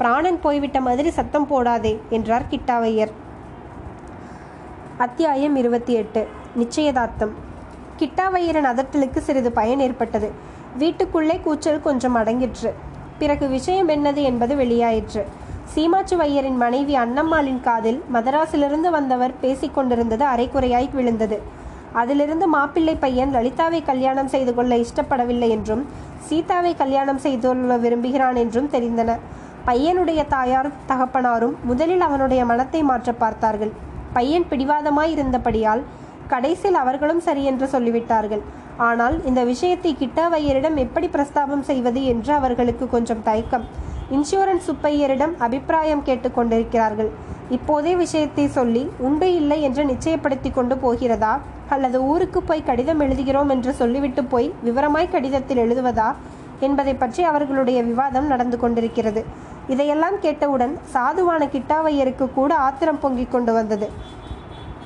பிராணன் 0.00 0.40
போய்விட்ட 0.40 0.80
மாதிரி 0.80 1.10
சத்தம் 1.10 1.48
போடாதே 1.50 1.94
என்றார் 2.16 2.50
கிட்டாவையர். 2.50 3.12
அத்தியாயம் 5.04 5.56
இருபத்தி 5.56 5.92
எட்டு. 5.92 6.22
நிச்சயதார்த்தம். 6.60 7.34
கிட்டாவையரின் 7.98 8.68
அதட்டலுக்கு 8.72 9.18
சிறிது 9.18 9.52
பயன் 9.52 9.78
ஏற்பட்டது. 9.78 10.30
வீட்டுக்குள்ளே 10.78 11.40
கூச்சல் 11.44 11.82
கொஞ்சம் 11.82 12.16
அடங்கிற்று. 12.16 12.72
பிறகு 13.18 13.48
விஷயம் 13.48 13.88
என்னது 13.88 14.22
என்பது 14.22 14.54
வெளியாயிற்று. 14.56 15.22
சீமாச்சு 15.74 16.16
வையரின் 16.22 16.56
மனைவி 16.56 16.94
அன்னம்மாளின் 16.96 17.60
காதில் 17.60 18.02
மதராசிலிருந்து 18.12 18.90
வந்தவர் 18.90 19.34
பேசிக் 19.40 19.74
கொண்டிருந்தது 19.74 20.24
அரைக்குறையாய் 20.24 20.90
விழுந்தது. 20.92 21.38
அதிலிருந்து 21.92 22.46
மாப்பிள்ளை 22.48 22.94
பையன் 22.94 23.34
லலிதாவை 23.34 23.84
கல்யாணம் 23.84 24.28
செய்து 24.28 24.54
கொள்ள 24.54 24.76
இஷ்டப்படவில்லை 24.76 25.48
என்றும் 25.48 25.82
சீதாவை 26.18 26.74
கல்யாணம் 26.74 27.18
செய்து 27.18 27.48
கொள்ள 27.48 27.76
விரும்புகிறான் 27.76 28.36
என்றும் 28.36 28.70
தெரிந்தன. 28.72 29.10
பையனுடைய 29.66 30.26
தாயார் 30.26 30.68
தகப்பனாரும் 30.88 31.54
முதலில் 31.64 32.00
அவனுடைய 32.00 32.44
மனத்தை 32.44 32.82
மாற்ற 32.82 33.12
பார்த்தார்கள். 33.12 33.72
பையன் 34.12 34.46
பிடிவாதமாய் 34.50 35.14
இருந்தபடியால் 35.14 35.82
கடைசியில் 36.32 36.78
அவர்களும் 36.82 37.24
சரி 37.26 37.42
என்று 37.50 37.66
சொல்லிவிட்டார்கள். 37.74 38.42
ஆனால் 38.88 39.16
இந்த 39.28 39.40
விஷயத்தை 39.50 39.92
கிட்டாவையரிடம் 40.00 40.76
எப்படி 40.84 41.06
பிரஸ்தாபம் 41.14 41.66
செய்வது 41.70 42.00
என்று 42.12 42.32
அவர்களுக்கு 42.38 42.86
கொஞ்சம் 42.94 43.22
தயக்கம். 43.28 43.66
இன்சூரன்ஸ் 44.16 44.66
சுப்பையரிடம் 44.68 45.34
அபிப்பிராயம் 45.46 46.04
கேட்டுக்கொண்டிருக்கிறார்கள் 46.08 47.10
இப்போதே 47.56 47.92
விஷயத்தை 48.02 48.44
சொல்லி 48.56 48.82
உண்டு 49.06 49.28
இல்லை 49.40 49.58
என்று 49.66 49.82
நிச்சயப்படுத்தி 49.90 50.50
கொண்டு 50.52 50.74
போகிறதா? 50.84 51.34
அல்லது 51.74 51.98
ஊருக்கு 52.12 52.40
போய் 52.48 52.68
கடிதம் 52.68 53.02
எழுதுகிறோம் 53.04 53.50
என்று 53.54 53.72
சொல்லிவிட்டு 53.80 54.22
போய் 54.32 54.48
விவரமாய் 54.66 55.12
கடிதத்தில் 55.14 55.62
எழுதுவதா? 55.64 56.08
என்பதை 56.66 56.94
பற்றி 56.94 57.22
அவர்களுடைய 57.30 57.78
விவாதம் 57.88 58.28
நடந்து 58.32 58.58
கொண்டிருக்கிறது. 58.58 59.22
இதையெல்லாம் 59.72 60.16
கேட்டவுடன் 60.24 60.74
சாதுவான 60.92 61.48
கிட்டாவையருக்கு 61.54 62.26
கூட 62.38 62.50
ஆத்திரம் 62.66 63.00
பொங்கிக் 63.00 63.32
கொண்டு 63.34 63.52
வந்தது. 63.52 63.88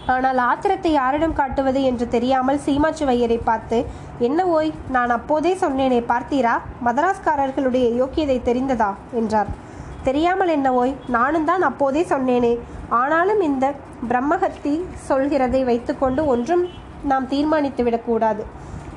ஆனால் 0.07 0.39
ஆத்திரத்தை 0.39 0.93
யாரிடம் 0.93 1.33
காட்டுவது 1.33 1.83
என்று 1.83 2.09
தெரியாமல் 2.09 2.61
சீமாச்சுவையரை 2.67 3.41
பார்த்து 3.45 3.87
என்ன 4.19 4.47
ஓய் 4.47 4.73
நான் 4.91 5.11
அப்போதே 5.11 5.55
சொன்னேனே 5.55 6.01
பார்த்தீரா? 6.13 6.59
மதராஸ்காரர்களுடைய 6.85 7.87
யோக்கியதை 8.01 8.43
தெரிந்ததா? 8.43 8.95
என்றார். 9.13 9.47
தெரியாமல் 10.03 10.49
என்ன 10.49 10.73
ஓய் 10.73 10.97
நானும் 11.07 11.45
தான் 11.45 11.63
அப்போதே 11.63 12.03
சொன்னேனே. 12.03 12.59
ஆனாலும் 12.89 13.41
இந்த 13.41 13.75
பிரம்மஹத்தி 14.09 14.85
சொல்கிறதை 15.09 15.65
வைத்துக்கொண்டு 15.65 16.27
ஒன்றும் 16.27 16.69
நாம் 17.03 17.29
தீர்மானித்து 17.29 17.83
விடக்கூடாது. 17.83 18.45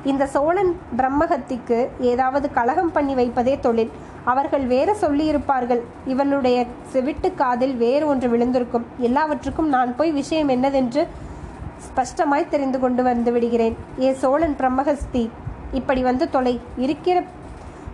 இந்த 0.04 0.26
சோழன் 0.26 0.80
பிரம்மஹத்திக்கு 0.96 1.88
ஏதாவது 2.00 2.52
கலகம் 2.52 2.92
பண்ணி 2.92 3.14
வைப்பதே 3.14 3.60
தொழில். 3.60 3.90
அவர்கள் 4.24 4.66
வேற 4.66 4.96
சொல்லியிருப்பார்கள். 5.00 5.80
இவளுடைய 6.06 6.66
செவிட்டு 6.92 7.34
காதில் 7.34 7.76
வேறு 7.76 8.06
ஒன்று 8.06 8.28
விழுந்திருக்கும். 8.28 8.86
எல்லாவற்றுக்கும் 8.98 9.68
நான் 9.68 9.96
போய் 9.96 10.10
விஷயம் 10.10 10.48
என்னதென்று 10.48 11.06
ஸ்பஷ்டமாய் 11.86 12.48
தெரிந்து 12.48 12.78
கொண்டு 12.80 13.02
வந்து 13.02 13.32
விடுகிறேன். 13.32 13.76
ஏ 14.00 14.12
சோழன் 14.12 14.56
பிரம்மஹஸ்தி 14.58 15.28
இப்படி 15.72 16.02
வந்து 16.02 16.30
தொலை. 16.30 16.60
இருக்கிற 16.76 17.22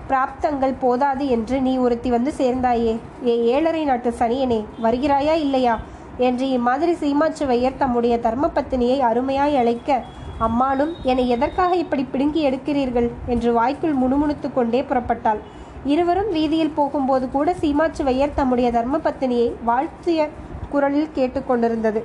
பிராப்தங்கள் 0.08 0.75
போதாது 0.80 1.28
என்று 1.28 1.60
நீ 1.60 1.76
ஒருத்தி 1.76 2.10
வந்து 2.10 2.32
சேர்ந்தாயே. 2.38 2.99
ஏ 3.26 3.34
ஏழரை 3.44 3.84
நாட்டு 3.84 4.10
சனியனே 4.18 4.64
வருகிறாயா 4.82 5.34
இல்லையா? 5.34 5.78
என்று 6.18 6.49
இம்மாதிரி 6.49 6.92
சீமாச்சுவையர் 6.92 7.78
தம்முடைய 7.78 8.16
தர்மபத்தினியை 8.16 8.99
அருமையாய் 9.00 9.56
அழைக்க 9.56 10.02
அம்மாளும் 10.38 10.92
என்னை 11.02 11.28
எதற்காக 11.28 11.76
இப்படி 11.76 12.02
பிடுங்கி 12.02 12.50
எடுக்கிறீர்கள்? 12.50 13.10
என்று 13.26 13.52
வாய்க்குள் 13.52 13.94
முணுமுணுத்து 13.94 14.52
கொண்டே 14.54 14.82
புறப்பட்டாள். 14.82 15.40
இருவரும் 15.84 16.30
வீதியில் 16.30 16.75
போகும்போது 16.75 17.30
கூட 17.30 17.52
சீமாச்சுவையர் 17.52 18.34
தம்முடைய 18.34 18.70
தர்மபத்தினியை 18.70 19.52
வாழ்த்திய 19.64 20.28
குரலில் 20.70 21.14
கேட்டுக்கொண்டிருந்தது. 21.14 22.02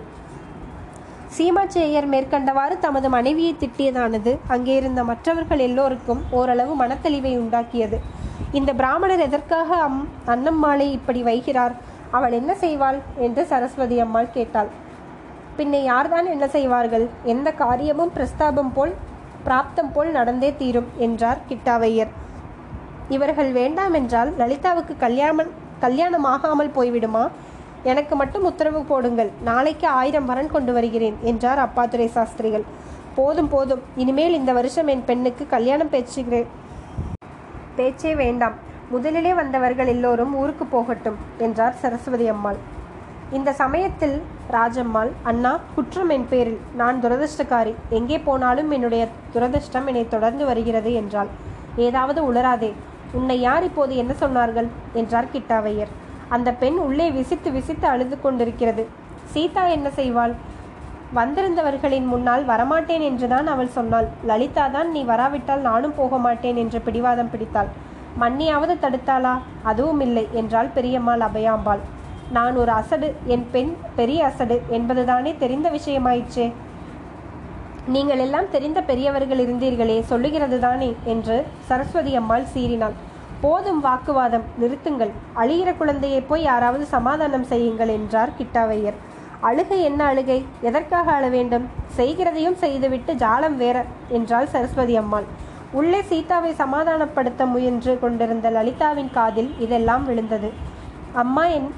சீமாச்சேயர் 1.28 2.10
மேற்கண்டவாறு 2.10 2.80
தமது 2.80 3.10
மனைவியை 3.10 3.56
திட்டியதானது. 3.60 4.38
அங்கே 4.48 4.76
இருந்த 4.76 5.04
மற்றவர்கள் 5.04 5.60
எல்லோருக்கும் 5.60 6.22
ஓரளவு 6.30 6.86
மனத்தெளிவை 6.86 7.34
உண்டாக்கியது. 7.38 7.98
இந்த 8.52 8.74
பிராமணர் 8.74 9.20
எதற்காக 9.20 9.76
அம் 9.76 10.08
அன்னம்மாளை 10.28 10.92
இப்படி 10.92 11.24
வைகிறார்? 11.24 11.72
அவள் 12.12 12.32
என்ன 12.32 12.54
செய்வாள்? 12.54 13.00
என்று 13.18 13.46
சரஸ்வதி 13.46 14.00
அம்மாள் 14.00 14.34
கேட்டாள். 14.34 14.68
பின்ன 15.58 15.84
யார்தான் 15.84 16.26
என்ன 16.26 16.48
செய்வார்கள்? 16.48 17.10
எந்த 17.24 17.52
காரியமும் 17.52 18.12
பிரஸ்தாபம் 18.16 18.72
போல் 18.74 18.94
பிராப்தம் 19.46 19.92
போல் 19.94 20.12
நடந்தே 20.12 20.56
தீரும் 20.58 20.88
என்றார் 20.98 21.38
கிட்டாவையர். 21.50 22.12
இவர்கள் 23.10 23.52
வேண்டாம் 23.52 23.94
என்றால் 23.94 24.32
லலிதாவுக்கு 24.38 24.94
கல்யாணம் 24.98 25.52
கல்யாணம் 25.80 26.24
ஆகாமல் 26.24 26.76
போய்விடுமா? 26.76 27.24
எனக்கு 27.84 28.16
மட்டும் 28.16 28.44
உத்தரவு 28.44 28.82
போடுங்கள். 28.84 29.32
நாளைக்கு 29.44 29.88
ஆயிரம் 29.88 30.26
வரன் 30.26 30.52
கொண்டு 30.52 30.74
வருகிறேன் 30.74 31.18
என்றார் 31.22 31.62
அப்பாத்துரை 31.66 32.08
சாஸ்திரிகள் 32.08 32.64
போதும் 33.16 33.50
போதும். 33.50 33.82
இனிமேல் 33.96 34.34
இந்த 34.34 34.54
வருஷம் 34.54 34.88
என் 34.88 35.04
பெண்ணுக்கு 35.06 35.48
கல்யாணம் 35.48 35.90
பேச்சுகிறேன் 35.90 36.48
பேச்சே 37.76 38.16
வேண்டாம். 38.16 38.56
முதலிலே 38.90 39.34
வந்தவர்கள் 39.34 39.88
எல்லோரும் 39.88 40.34
ஊருக்கு 40.36 40.66
போகட்டும் 40.66 41.20
என்றார் 41.38 41.78
சரஸ்வதி 41.82 42.28
அம்மாள். 42.28 42.60
இந்த 43.32 43.52
சமயத்தில் 43.54 44.18
ராஜம்மாள் 44.52 45.12
அண்ணா 45.24 45.60
குற்றம் 45.76 46.10
என் 46.10 46.28
பேரில். 46.30 46.60
நான் 46.76 47.02
துரதிர்ஷ்டக்காரி. 47.04 47.74
எங்கே 47.90 48.20
போனாலும் 48.20 48.72
என்னுடைய 48.72 49.08
துரதிர்ஷ்டம் 49.36 49.86
என்னை 49.86 50.08
தொடர்ந்து 50.08 50.46
வருகிறது 50.46 50.94
என்றாள். 50.94 51.28
ஏதாவது 51.76 52.34
உளராதே 52.34 52.74
உன்னை 53.12 53.40
யார் 53.40 53.64
இப்போது 53.64 53.96
என்ன 53.96 54.14
சொன்னார்கள்? 54.20 54.68
என்றார் 54.94 55.32
கிட்டாவையர். 55.34 55.88
அந்த 56.30 56.52
பெண் 56.52 56.78
உள்ளே 56.78 57.12
விசித்து 57.12 57.52
விசித்து 57.52 57.88
அழுது 57.88 58.22
கொண்டிருக்கிறது. 58.22 58.88
சீதா 59.24 59.66
என்ன 59.66 59.90
செய்வாள்? 59.96 60.34
வந்திருந்தவர்களின் 61.14 62.06
முன்னால் 62.06 62.46
வரமாட்டேன் 62.46 63.02
என்றுதான் 63.02 63.48
அவள் 63.48 63.68
சொன்னாள். 63.68 64.08
லலிதா 64.26 64.68
தான் 64.68 64.92
நீ 64.92 65.04
வராவிட்டால் 65.04 65.62
நானும் 65.62 65.94
போக 65.96 66.18
மாட்டேன் 66.18 66.56
என்று 66.56 66.82
பிடிவாதம் 66.82 67.30
பிடித்தாள். 67.30 67.68
மன்னியாவது 68.18 68.78
தடுத்தாளா? 68.82 69.38
அதுவும் 69.64 70.00
இல்லை 70.00 70.28
என்றாள் 70.34 70.70
பெரியம்மாள் 70.76 71.20
அபயாம்பாள். 71.20 71.80
நான் 72.32 72.56
ஒரு 72.56 72.72
அசடு 72.72 73.16
என் 73.26 73.48
பெண் 73.52 73.76
பெரிய 73.96 74.26
அசடு 74.26 74.62
என்பதுதானே 74.70 75.38
தெரிந்த 75.38 75.70
விஷயமாயிற்றே. 75.70 76.52
நீங்கள் 77.94 78.22
எல்லாம் 78.24 78.48
தெரிந்த 78.54 78.80
பெரியவர்கள் 78.82 79.42
இருந்தீர்களே 79.44 79.96
சொல்லுகிறது 80.12 80.58
தானே 80.60 80.88
என்று 81.06 81.36
சரஸ்வதி 81.68 82.12
அம்மாள் 82.16 82.46
சீறினாள். 82.54 82.96
போதும் 83.42 83.82
வாக்குவாதம் 83.82 84.46
நிறுத்துங்கள். 84.62 85.12
அழுகிற 85.42 85.70
குழந்தையை 85.78 86.22
போய் 86.22 86.42
யாராவது 86.42 86.86
சமாதானம் 86.86 87.44
செய்யுங்கள் 87.44 87.92
என்றார் 87.98 88.32
கிட்டாவையர். 88.38 88.98
அழுகை 89.40 89.80
என்ன 89.84 90.02
அழுகை? 90.06 90.46
எதற்காக 90.62 91.12
அழ 91.12 91.26
வேண்டும்? 91.30 91.66
செய்கிறதையும் 91.98 92.58
செய்துவிட்டு 92.64 93.14
ஜாலம் 93.14 93.58
வேற 93.58 93.78
என்றாள் 94.10 94.52
சரஸ்வதி 94.54 94.96
அம்மாள். 94.96 95.28
உள்ளே 95.72 96.02
சீதாவை 96.02 96.54
சமாதானப்படுத்த 96.64 97.46
முயன்று 97.46 98.00
கொண்டிருந்த 98.00 98.50
லலிதாவின் 98.50 99.12
காதில் 99.12 99.52
இதெல்லாம் 99.60 100.06
விழுந்தது. 100.06 100.50
அம்மா 101.14 101.46
என் 101.46 101.70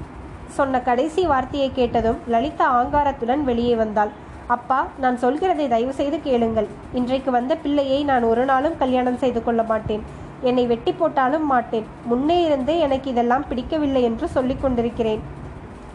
சொன்ன 0.56 0.80
கடைசி 0.80 1.26
வார்த்தையை 1.26 1.72
கேட்டதும் 1.72 2.18
லலிதா 2.26 2.68
ஆங்காரத்துடன் 2.80 3.44
வெளியே 3.50 3.74
வந்தாள். 3.74 4.12
அப்பா 4.54 4.76
நான் 5.02 5.16
சொல்கிறதை 5.22 5.64
தயவு 5.72 5.94
செய்து 5.96 6.18
கேளுங்கள். 6.26 6.68
இன்றைக்கு 6.98 7.30
வந்த 7.34 7.52
பிள்ளையை 7.62 7.98
நான் 8.10 8.24
ஒரு 8.28 8.44
நாளும் 8.50 8.76
கல்யாணம் 8.82 9.18
செய்து 9.22 9.40
கொள்ள 9.46 9.62
மாட்டேன். 9.70 10.02
என்னை 10.48 10.64
வெட்டி 10.70 10.92
போட்டாலும் 11.00 11.44
மாட்டேன். 11.52 11.86
முன்னே 12.10 12.38
இருந்தே 12.46 12.76
எனக்கு 12.86 13.08
இதெல்லாம் 13.12 13.44
பிடிக்கவில்லை 13.50 14.02
என்று 14.08 14.28
சொல்லிக் 14.36 14.62
கொண்டிருக்கிறேன். 14.62 15.20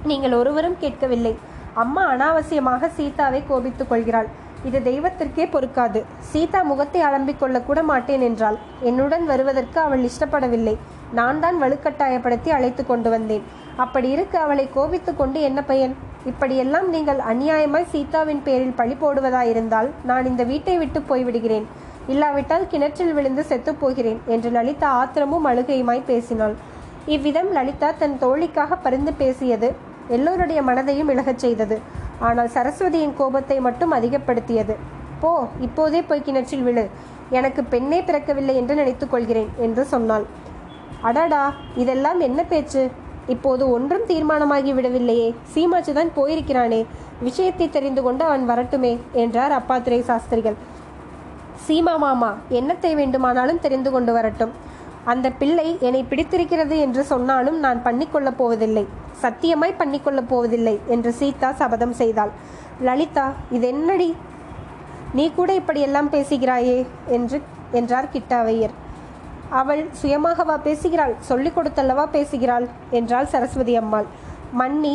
நீங்கள் 0.09 0.37
ஒருவரும் 0.41 0.77
கேட்கவில்லை. 0.83 1.33
அம்மா 1.83 2.03
அனாவசியமாக 2.13 2.89
சீதாவை 2.97 3.41
கோபித்துக் 3.49 3.91
கொள்கிறாள். 3.93 4.29
இது 4.69 4.79
தெய்வத்திற்கே 4.89 5.47
பொறுக்காது. 5.55 6.01
சீதா 6.31 6.61
முகத்தை 6.71 7.01
அலம்பிக் 7.09 7.41
கொள்ளக்கூட 7.41 7.79
மாட்டேன் 7.91 8.25
என்றாள். 8.29 8.59
என்னுடன் 8.89 9.25
வருவதற்கு 9.31 9.79
அவள் 9.87 10.05
இஷ்டப்படவில்லை. 10.09 10.75
நான் 11.19 11.41
தான் 11.45 11.57
வலுக்கட்டாயப்படுத்தி 11.63 12.49
அழைத்து 12.59 12.83
கொண்டு 12.85 13.09
வந்தேன். 13.09 13.43
அப்படி 13.77 14.09
இருக்க 14.09 14.39
அவளை 14.39 14.69
கோபித்து 14.73 15.15
கொண்டு 15.15 15.41
என்ன 15.41 15.63
பயன்? 15.63 15.95
இப்படியெல்லாம் 16.25 16.89
நீங்கள் 16.89 17.17
அநியாயமாய் 17.17 17.91
சீதாவின் 17.91 18.41
பேரில் 18.43 18.75
பழி 18.75 18.97
போடுவதாயிருந்தால் 19.01 19.89
நான் 20.03 20.25
இந்த 20.25 20.43
வீட்டை 20.43 20.77
விட்டு 20.77 20.99
போய்விடுகிறேன். 20.99 21.63
இல்லாவிட்டால் 22.07 22.67
கிணற்றில் 22.67 23.13
விழுந்து 23.13 23.43
செத்துப் 23.43 23.79
போகிறேன் 23.79 24.21
என்று 24.25 24.49
லலிதா 24.49 24.89
ஆத்திரமும் 24.89 25.45
அழுகையுமாய் 25.45 26.01
பேசினாள். 26.05 26.55
இவ்விதம் 27.05 27.51
லலிதா 27.51 27.91
தன் 27.91 28.17
தோழிக்காக 28.21 28.77
பரிந்து 28.83 29.13
பேசியது 29.13 29.75
எல்லோருடைய 30.07 30.61
மனதையும் 30.61 31.09
இழகச் 31.09 31.39
செய்தது. 31.39 31.79
ஆனால் 32.19 32.47
சரஸ்வதியின் 32.47 33.13
கோபத்தை 33.13 33.59
மட்டும் 33.59 33.91
அதிகப்படுத்தியது. 33.91 34.75
போ 35.19 35.47
இப்போதே 35.61 36.01
போய் 36.01 36.21
கிணற்றில் 36.21 36.61
விழு. 36.61 36.89
எனக்கு 37.29 37.63
பெண்ணே 37.63 38.01
பிறக்கவில்லை 38.01 38.55
என்று 38.55 38.75
நினைத்துக் 38.75 39.11
கொள்கிறேன் 39.11 39.49
என்று 39.57 39.85
சொன்னாள். 39.85 40.25
அடடா 41.01 41.53
இதெல்லாம் 41.75 42.19
என்ன 42.19 42.43
பேச்சு? 42.43 42.89
இப்போது 43.27 43.71
ஒன்றும் 43.71 44.05
தீர்மானமாகி 44.07 44.71
விடவில்லையே. 44.77 45.35
சீமாச்சு 45.53 45.93
தான் 45.93 46.11
போயிருக்கிறானே. 46.15 46.85
விஷயத்தை 47.21 47.69
தெரிந்து 47.69 48.03
கொண்டு 48.03 48.23
அவன் 48.23 48.49
வரட்டுமே 48.49 48.97
என்றார் 49.13 49.55
அப்பாத்துரை 49.59 50.01
சாஸ்திரிகள் 50.01 50.57
சீமா 51.67 51.95
மாமா 51.97 52.35
என்னத்தை 52.49 52.95
வேண்டுமானாலும் 52.95 53.59
தெரிந்து 53.59 53.91
கொண்டு 53.91 54.13
வரட்டும். 54.13 54.53
அந்த 55.05 55.27
பிள்ளை 55.31 55.77
என்னை 55.79 56.03
பிடித்திருக்கிறது 56.03 56.75
என்று 56.77 57.03
சொன்னாலும் 57.03 57.59
நான் 57.59 57.83
பண்ணிக்கொள்ளப் 57.83 58.37
போவதில்லை. 58.37 58.85
சத்தியமாய் 59.21 59.79
பண்ணிக்கொள்ளப் 59.79 60.29
போவதில்லை 60.29 60.79
என்று 60.87 61.13
சீதா 61.13 61.51
சபதம் 61.51 61.95
செய்தாள். 62.01 62.31
லலிதா 62.81 63.33
இது 63.51 63.67
என்னடி 63.67 64.15
நீ 65.13 65.31
கூட 65.31 65.53
இப்படியெல்லாம் 65.53 66.09
பேசுகிறாயே 66.09 66.85
என்று 67.07 67.41
என்றார் 67.71 68.13
கிட்டாவையர். 68.13 68.73
அவள் 69.59 69.81
சுயமாகவா 70.01 70.55
பேசுகிறாள்? 70.67 71.13
சொல்லிக் 71.29 71.55
கொடுத்தல்லவா 71.57 72.05
பேசுகிறாள்? 72.05 72.65
என்றாள் 72.97 73.31
சரஸ்வதி 73.33 73.73
அம்மாள். 73.75 74.07
மன்னி 74.59 74.93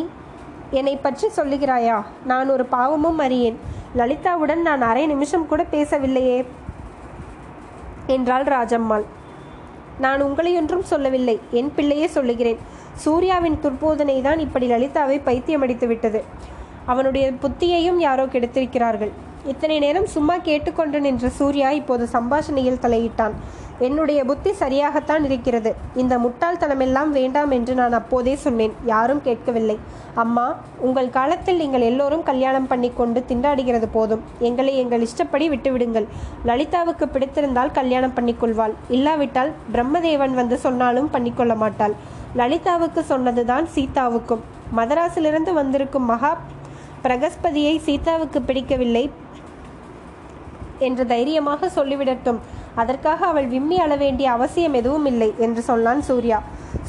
என்னை 0.70 0.94
பற்றி 0.96 1.26
சொல்லுகிறாயா? 1.36 1.98
நான் 2.24 2.48
ஒரு 2.54 2.64
பாவமும் 2.74 3.20
அறியேன். 3.26 3.58
லலிதாவுடன் 3.96 4.62
நான் 4.68 4.82
அரை 4.82 5.04
நிமிஷம் 5.06 5.46
கூட 5.46 5.62
பேசவில்லையே 5.70 6.38
என்றாள் 8.06 8.46
ராஜம்மாள். 8.54 9.06
நான் 10.04 10.20
உங்களையொன்றும் 10.22 10.88
சொல்லவில்லை. 10.92 11.36
என் 11.50 11.70
பிள்ளையே 11.76 12.08
சொல்லுகிறேன். 12.16 12.60
சூர்யாவின் 13.04 13.58
துர்போதனை 13.62 14.18
தான் 14.26 14.38
இப்படி 14.38 14.66
லலிதாவை 14.70 15.16
பைத்தியமடித்து 15.28 15.86
விட்டது 15.86 16.20
அவனுடைய 16.84 17.26
புத்தியையும் 17.42 17.98
யாரோ 18.06 18.26
கெடுத்திருக்கிறார்கள். 18.26 19.10
இத்தனை 19.44 19.76
நேரம் 19.78 20.06
சும்மா 20.06 20.36
கேட்டுக்கொண்டு 20.48 20.98
நின்ற 21.00 21.28
சூர்யா 21.38 21.68
இப்போது 21.80 22.04
சம்பாஷணையில் 22.12 22.82
தலையிட்டான். 22.84 23.34
என்னுடைய 23.86 24.20
புத்தி 24.24 24.50
சரியாகத்தான் 24.60 25.24
இருக்கிறது. 25.28 25.70
இந்த 26.02 26.14
முட்டாள்தனமெல்லாம் 26.24 27.10
வேண்டாம் 27.18 27.50
என்று 27.50 27.74
நான் 27.74 27.96
அப்போதே 27.98 28.34
சொன்னேன். 28.44 28.74
யாரும் 28.92 29.22
கேட்கவில்லை. 29.22 29.76
அம்மா 30.22 30.46
உங்கள் 30.86 31.10
காலத்தில் 31.10 31.60
நீங்கள் 31.62 31.86
எல்லோரும் 31.90 32.24
கல்யாணம் 32.30 32.66
பண்ணி 32.66 32.90
கொண்டு 33.00 33.20
திண்டாடுகிறது 33.28 33.88
போதும். 33.96 34.22
எங்களை 34.48 34.76
எங்கள் 34.82 35.04
இஷ்டப்படி 35.08 35.48
விட்டுவிடுங்கள். 35.50 36.06
லலிதாவுக்கு 36.50 37.08
பிடித்திருந்தால் 37.14 37.76
கல்யாணம் 37.80 38.16
பண்ணிக்கொள்வாள். 38.18 38.74
இல்லாவிட்டால் 38.88 39.52
பிரம்மதேவன் 39.72 40.34
வந்து 40.40 40.58
சொன்னாலும் 40.58 41.10
பண்ணிக்கொள்ள 41.12 41.56
மாட்டாள். 41.56 41.96
லலிதாவுக்கு 42.36 43.02
சொன்னதுதான் 43.12 43.68
சீதாவுக்கும். 43.76 44.44
மதராசிலிருந்து 44.76 45.52
வந்திருக்கும் 45.52 46.08
மகா 46.12 46.32
பிரகஸ்பதியை 47.04 47.74
சீதாவுக்கு 47.88 48.38
பிடிக்கவில்லை 48.42 49.10
என்று 50.86 51.04
தைரியமாக 51.06 51.70
சொல்லிவிடட்டும். 51.76 52.38
அதற்காக 52.82 53.20
அவள் 53.32 53.48
விம்மி 53.54 53.76
அழ 53.84 53.92
வேண்டிய 54.04 54.26
அவசியம் 54.36 54.76
எதுவும் 54.80 55.06
இல்லை 55.10 55.30
என்று 55.46 55.62
சொன்னான் 55.70 56.02
சூர்யா. 56.08 56.38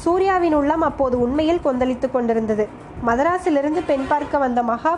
சூர்யாவின் 0.04 0.56
உள்ளம் 0.60 0.84
அப்போது 0.88 1.16
உண்மையில் 1.24 1.64
கொந்தளித்துக் 1.66 2.14
கொண்டிருந்தது. 2.14 2.64
மதராஸிலிருந்து 3.08 3.82
பெண் 3.90 4.06
பார்க்க 4.10 4.44
வந்த 4.44 4.62
மகா 4.72 4.92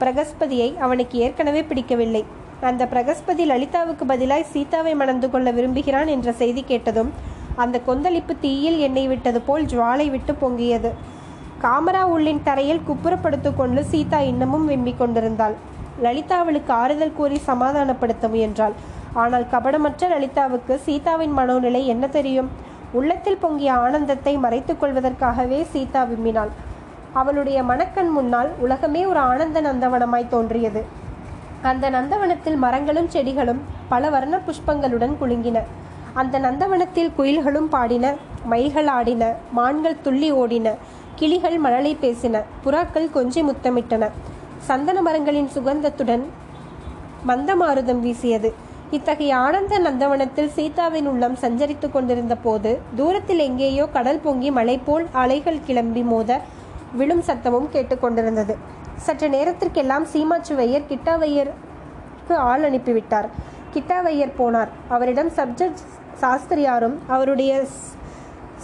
பிரகஸ்பதியை 0.00 0.68
அவனுக்கு 0.86 1.16
ஏற்கனவே 1.26 1.62
பிடிக்கவில்லை. 1.70 2.22
அந்த 2.70 2.84
பிரகஸ்பதி 2.92 3.44
லலிதாவுக்கு 3.50 4.04
பதிலாய் 4.12 4.50
சீதாவை 4.52 4.92
மணந்து 5.00 5.28
கொள்ள 5.30 5.48
விரும்புகிறான் 5.56 6.10
என்ற 6.14 6.28
செய்தி 6.40 6.62
கேட்டதும் 6.70 7.10
அந்த 7.62 7.76
கொந்தளிப்பு 7.88 8.34
தீயில் 8.44 8.78
எண்ணெய் 8.86 9.10
விட்டது 9.10 9.40
போல் 9.48 9.66
ஜுவாலை 9.72 10.06
விட்டு 10.14 10.32
பொங்கியது. 10.42 10.90
காமரா 11.64 12.02
உள்ளின் 12.14 12.40
தரையில் 12.48 12.86
குப்புறப்படுத்து 12.88 13.50
கொண்டு 13.56 13.82
சீதா 13.92 14.20
இன்னமும் 14.30 14.66
விம்மிக் 14.70 15.00
கொண்டிருந்தாள். 15.02 15.54
லலிதா 16.04 16.36
அவளுக்கு 16.42 16.72
ஆறுதல் 16.82 17.16
கூறி 17.18 17.38
சமாதானப்படுத்த 17.50 18.28
முயன்றாள். 18.34 18.74
ஆனால் 19.14 19.46
கபடமற்ற 19.50 20.08
லலிதாவுக்கு 20.08 20.74
சீதாவின் 20.74 21.34
மனோநிலை 21.36 21.84
என்ன 21.84 22.06
தெரியும்? 22.06 22.48
உள்ளத்தில் 22.92 23.36
பொங்கிய 23.36 23.72
ஆனந்தத்தை 23.72 24.36
மறைத்துக் 24.36 24.80
கொள்வதற்காகவே 24.80 25.62
சீதா 25.62 26.02
விம்மினாள். 26.04 26.52
அவளுடைய 27.12 27.62
மனக்கண் 27.62 28.10
முன்னால் 28.10 28.50
உலகமே 28.58 29.06
ஒரு 29.06 29.18
ஆனந்த 29.18 29.60
நந்தவனமாய் 29.60 30.28
தோன்றியது. 30.28 30.82
அந்த 31.62 31.90
நந்தவனத்தில் 31.90 32.56
மரங்களும் 32.56 33.08
செடிகளும் 33.08 33.60
பல 33.88 34.10
வர்ண 34.10 34.40
புஷ்பங்களுடன் 34.46 35.14
குலுங்கின. 35.20 35.60
அந்த 36.12 36.38
நந்தவனத்தில் 36.38 37.10
குயில்களும் 37.18 37.68
பாடின 37.68 38.14
மயில்கள் 38.44 38.86
ஆடின 38.86 39.32
மான்கள் 39.50 40.02
துள்ளி 40.02 40.32
ஓடின 40.32 40.74
கிளிகள் 41.14 41.58
மழலை 41.58 41.96
பேசின 42.00 42.42
புறாக்கள் 42.64 43.08
கொஞ்சி 43.14 43.42
முத்தமிட்டன. 43.48 44.04
சந்தன 44.58 45.02
மரங்களின் 45.02 45.50
சுகந்தத்துடன் 45.54 46.24
மந்தமாருதம் 47.26 48.00
வீசியது. 48.00 48.72
இத்தகைய 48.96 49.36
ஆனந்த 49.44 49.74
நந்தவனத்தில் 49.84 50.50
சீதாவின் 50.56 51.06
உள்ளம் 51.12 51.36
சஞ்சரித்துக் 51.42 51.94
கொண்டிருந்த 51.94 52.34
போது 52.44 52.70
தூரத்தில் 52.98 53.42
எங்கேயோ 53.46 53.84
கடல் 53.96 54.20
பொங்கி 54.24 54.50
மலை 54.58 54.76
போல் 54.88 55.06
அலைகள் 55.22 55.58
கிளம்பி 55.68 56.02
மோத 56.10 56.38
விழும் 56.98 57.22
சத்தமும் 57.28 57.68
கேட்டுக்கொண்டிருந்தது 57.74 58.54
சற்று 59.06 59.28
நேரத்திற்கெல்லாம் 59.34 60.06
சீமாச்சுவையர் 60.12 60.86
கிட்டாவையருக்கு 60.90 62.36
ஆள் 62.50 62.66
அனுப்பிவிட்டார். 62.68 63.28
கிட்டாவையர் 63.74 64.36
போனார். 64.40 64.70
அவரிடம் 64.96 65.32
சப்ஜெக்ட் 65.38 65.82
சாஸ்திரியாரும் 66.22 66.96
அவருடைய 67.14 67.52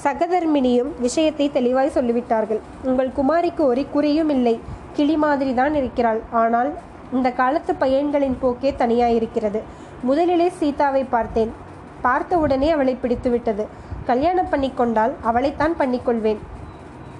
சகதர்மினியும் 0.04 0.92
விஷயத்தை 1.06 1.46
தெளிவாய் 1.58 1.96
சொல்லிவிட்டார்கள். 1.96 2.62
உங்கள் 2.90 3.12
குமாரிக்கு 3.18 3.64
ஒரு 3.72 3.84
குறியும் 3.96 4.32
இல்லை. 4.36 4.56
கிளி 4.98 5.16
மாதிரி 5.24 5.54
தான் 5.60 5.74
இருக்கிறாள். 5.80 6.22
ஆனால் 6.42 6.72
இந்த 7.16 7.28
காலத்து 7.42 7.72
பையன்களின் 7.84 8.40
போக்கே 8.42 8.70
தனியாயிருக்கிறது. 8.82 9.60
முதலிலே 10.02 10.48
சீதாவை 10.48 11.04
பார்த்தேன். 11.04 11.52
பார்த்தவுடனே 12.00 12.70
அவளை 12.70 12.98
பிடித்துவிட்டது. 13.02 13.66
கல்யாணம் 14.06 14.50
பண்ணிக்கொண்டால் 14.50 15.12
அவளைத்தான் 15.22 15.74
பண்ணிக்கொள்வேன் 15.78 16.38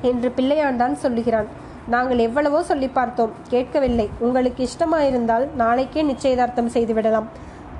என்று 0.00 0.32
பிள்ளையாண்டான் 0.37 0.92
சொல்லுகிறான். 0.92 1.46
நாங்கள் 1.88 2.18
எவ்வளவோ 2.18 2.62
சொல்லி 2.62 2.88
பார்த்தோம். 2.88 3.30
கேட்கவில்லை. 3.49 4.08
உங்களுக்கு 4.18 4.68
இஷ்டமாயிருந்தால் 4.68 5.46
நாளைக்கே 5.54 6.02
நிச்சயதார்த்தம் 6.02 6.68
செய்துவிடலாம். 6.68 7.28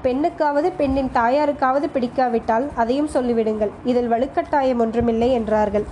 பெண்ணுக்காவது 0.03 0.73
பெண்ணின் 0.77 1.11
தாயாருக்காவது 1.15 1.87
பிடிக்காவிட்டால் 1.95 2.69
அதையும் 2.75 3.11
சொல்லிவிடுங்கள். 3.15 3.71
இதில் 3.85 4.11
வலுக்கட்டாயம் 4.11 4.79
ஒன்றுமில்லை 4.79 5.33
என்றார்கள். 5.33 5.87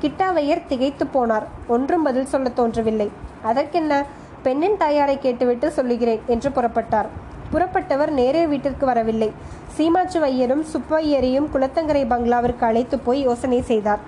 கிட்டாவையர் 0.00 0.66
திகைத்து 0.68 1.04
போனார். 1.04 1.46
ஒன்றும் 1.66 2.02
பதில் 2.02 2.26
சொல்ல 2.26 2.48
தோன்றவில்லை. 2.48 3.10
அதற்கென்ன? 3.42 4.04
பெண்ணின் 4.42 4.76
தாயாரை 4.76 5.18
கேட்டுவிட்டு 5.18 5.70
சொல்லுகிறேன் 5.70 6.20
என்று 6.26 6.50
புறப்பட்டார். 6.50 7.06
புறப்பட்டவர் 7.52 8.12
நேரே 8.20 8.42
வீட்டிற்கு 8.52 8.86
வரவில்லை. 8.86 9.30
சீமாச்சுவையரும் 9.76 10.64
சுப்பையரையும் 10.72 11.48
குளத்தங்கரை 11.54 12.04
பங்களாவிற்கு 12.12 12.64
அழைத்து 12.66 12.98
போய் 12.98 13.20
யோசனை 13.28 13.60
செய்தார். 13.70 14.02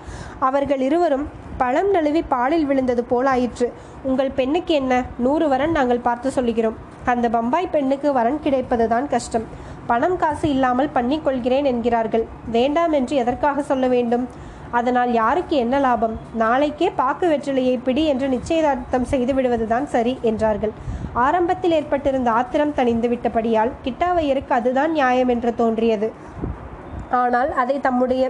அவர்கள் 0.49 0.83
இருவரும் 0.89 1.27
பழம் 1.61 1.91
நழுவி 1.91 2.23
பாலில் 2.33 2.67
விழுந்தது 2.67 3.03
போலாயிற்று 3.11 3.67
உங்கள் 4.09 4.37
பெண்ணுக்கு 4.39 4.73
என்ன? 4.75 4.95
நூறு 5.25 5.47
வரன் 5.49 5.77
நாங்கள் 5.79 6.05
பார்த்து 6.09 6.31
சொல்லுகிறோம் 6.31 6.77
அந்த 7.13 7.27
பம்பாய் 7.37 7.73
பெண்ணுக்கு 7.75 8.09
வரன் 8.13 8.41
கிடைப்பதுதான் 8.45 9.07
கஷ்டம். 9.15 9.47
பணம் 9.87 10.17
காசு 10.17 10.47
இல்லாமல் 10.55 10.95
பண்ணிக்கொள்கிறேன் 10.95 11.69
என்கிறார்கள். 11.73 12.25
வேண்டாம் 12.57 12.93
என்று 12.93 13.17
எதற்காக 13.17 13.63
சொல்ல 13.63 13.87
வேண்டும்? 13.95 14.27
அதனால் 14.79 15.11
யாருக்கு 15.21 15.55
என்ன 15.65 15.77
லாபம்? 15.85 16.15
நாளைக்கே 16.43 16.89
பாக்கு 17.01 17.27
வெற்றிலையை 17.33 17.77
பிடி 17.87 18.03
என்று 18.13 18.27
நிச்சயதார்த்தம் 18.35 19.07
செய்து 19.13 19.33
விடுவதுதான் 19.37 19.87
சரி 19.95 20.15
என்றார்கள். 20.31 20.73
ஆரம்பத்தில் 21.27 21.77
ஏற்பட்டிருந்த 21.79 22.29
ஆத்திரம் 22.39 22.75
தணிந்து 22.79 23.09
விட்டபடியால் 23.13 23.73
கிட்டாவையருக்கு 23.85 24.53
அதுதான் 24.59 24.93
நியாயம் 24.99 25.31
என்று 25.35 25.53
தோன்றியது. 25.63 26.11
ஆனால் 27.23 27.51
அதை 27.63 27.77
தம்முடைய 27.87 28.25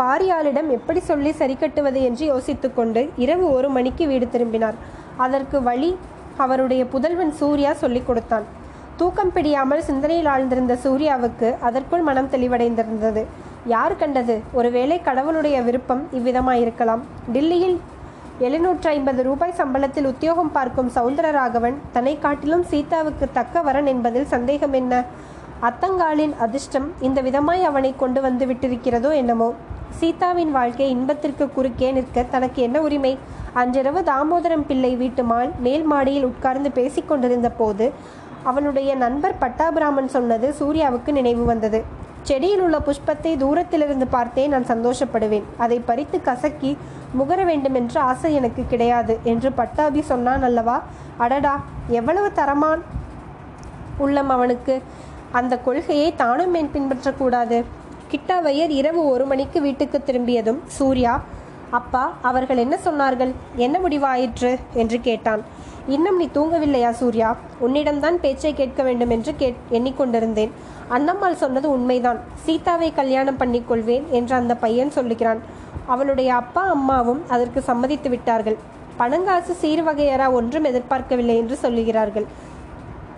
பாரியாளிடம் 0.00 0.70
எப்படி 0.76 1.00
சொல்லி 1.10 1.32
சரி 1.40 1.54
கட்டுவது 1.62 2.00
என்று 2.08 2.24
யோசித்துக்கொண்டு 2.32 3.02
இரவு 3.24 3.46
ஒரு 3.56 3.68
மணிக்கு 3.76 4.04
வீடு 4.12 4.26
திரும்பினார். 4.34 4.78
அதற்கு 5.24 5.58
வழி 5.68 5.90
அவருடைய 6.44 6.82
புதல்வன் 6.92 7.34
சூர்யா 7.40 7.72
சொல்லிக் 7.82 8.08
கொடுத்தான். 8.08 8.46
தூக்கம் 9.00 9.32
பிடியாமல் 9.36 9.84
சிந்தனையில் 9.88 10.30
ஆழ்ந்திருந்த 10.32 10.74
சூர்யாவுக்கு 10.84 11.48
அதற்குள் 11.68 12.06
மனம் 12.08 12.32
தெளிவடைந்திருந்தது. 12.34 13.22
யார் 13.72 13.96
கண்டது? 13.96 14.34
ஒருவேளை 14.52 14.96
கடவுளுடைய 15.00 15.56
விருப்பம் 15.66 16.00
இவ்விதமாயிருக்கலாம். 16.12 17.02
டில்லியில் 17.34 17.76
எழுநூற்று 18.46 18.88
ஐம்பது 18.90 19.20
ரூபாய் 19.22 19.54
சம்பளத்தில் 19.58 20.08
உத்தியோகம் 20.10 20.50
பார்க்கும் 20.52 20.90
சவுந்தரராகவன் 20.96 21.76
தன்னை 21.94 22.14
காட்டிலும் 22.24 22.64
சீதாவுக்கு 22.72 23.26
தக்க 23.32 23.62
வரன் 23.62 23.86
என்பதில் 23.86 24.28
சந்தேகம் 24.34 24.72
என்ன? 24.72 25.04
அத்தங்காலின் 25.68 26.34
அதிர்ஷ்டம் 26.46 26.88
இந்த 27.00 27.18
விதமாய் 27.22 27.64
அவனை 27.70 27.92
கொண்டு 27.96 28.20
வந்து 28.20 28.46
விட்டிருக்கிறதோ 28.46 29.12
என்னமோ? 29.14 29.48
சீதாவின் 30.00 30.50
வாழ்க்கை 30.50 30.90
இன்பத்திற்கு 30.90 31.44
குறுக்கே 31.56 31.90
நிற்க 31.92 32.26
தனக்கு 32.36 32.62
என்ன 32.62 32.80
உரிமை? 32.80 33.18
அன்றிரவு 33.52 34.00
தாமோதரம் 34.12 34.66
பிள்ளை 34.66 34.94
வீட்டு 34.96 35.24
மால் 35.24 35.50
மேல் 35.58 35.84
மாடியில் 35.84 36.24
உட்கார்ந்து 36.24 36.70
பேசிக்கொண்டிருந்த 36.70 37.50
போது 37.50 37.92
அவனுடைய 38.42 38.94
நண்பர் 38.94 39.40
பட்டாபிராமன் 39.40 40.14
சொன்னது 40.16 40.54
சூர்யாவுக்கு 40.60 41.12
நினைவு 41.12 41.44
வந்தது. 41.44 41.82
செடியில் 42.28 42.60
உள்ள 42.60 42.76
புஷ்பத்தை 42.78 43.32
தூரத்திலிருந்து 43.36 44.06
பார்த்தே 44.06 44.46
நான் 44.46 44.66
சந்தோஷப்படுவேன். 44.66 45.46
அதை 45.56 45.78
பறித்து 45.88 46.18
கசக்கி 46.22 46.70
முகர 47.18 47.40
வேண்டுமென்ற 47.44 48.00
ஆசை 48.10 48.34
எனக்கு 48.34 48.62
கிடையாது 48.68 49.18
என்று 49.22 49.52
பட்டாபி 49.52 50.02
சொன்னான் 50.02 50.42
அல்லவா? 50.42 50.76
அடடா 51.16 51.54
எவ்வளவு 51.88 52.32
தரமான் 52.32 52.82
உள்ளம் 53.98 54.28
அவனுக்கு. 54.28 54.82
அந்த 55.32 55.54
கொள்கையை 55.58 56.14
தானும் 56.14 56.54
ஏன் 56.54 56.70
பின்பற்றக்கூடாது? 56.74 57.58
கிட்டாவையர் 58.10 58.72
இரவு 58.80 59.00
ஒரு 59.06 59.24
மணிக்கு 59.26 59.60
வீட்டுக்கு 59.60 59.98
திரும்பியதும் 60.02 60.60
சூர்யா 60.78 61.14
அப்பா 61.80 62.02
அவர்கள் 62.22 62.62
என்ன 62.64 62.76
சொன்னார்கள்? 62.84 63.32
என்ன 63.56 63.76
முடிவாயிற்று? 63.78 64.50
என்று 64.74 65.00
கேட்டான். 65.00 65.42
இன்னும் 65.88 66.16
நீ 66.16 66.26
தூங்கவில்லையா 66.34 66.90
சூர்யா? 66.90 67.30
உன்னிடம்தான் 67.66 68.16
பேச்சை 68.24 68.52
கேட்க 68.54 68.82
வேண்டும் 68.82 69.10
என்று 69.10 69.32
கேட் 69.36 69.60
எண்ணிக்கொண்டிருந்தேன். 69.70 70.52
அண்ணம்மாள் 70.90 71.42
சொன்னது 71.42 71.66
உண்மைதான். 71.70 72.20
சீதாவை 72.44 72.92
கல்யாணம் 72.92 73.38
பண்ணிக்கொள்வேன் 73.38 74.06
என்று 74.10 74.34
அந்த 74.34 74.54
பையன் 74.54 74.90
சொல்லுகிறான். 74.90 75.42
அவளுடைய 75.86 76.30
அப்பா 76.34 76.62
அம்மாவும் 76.76 77.22
அதற்கு 77.28 77.60
சம்மதித்து 77.60 78.10
விட்டார்கள். 78.10 78.58
பணங்காசு 78.98 79.54
சீர்வகையரா 79.62 80.26
ஒன்றும் 80.32 80.68
எதிர்பார்க்கவில்லை 80.70 81.36
என்று 81.36 81.58
சொல்லுகிறார்கள். 81.62 82.26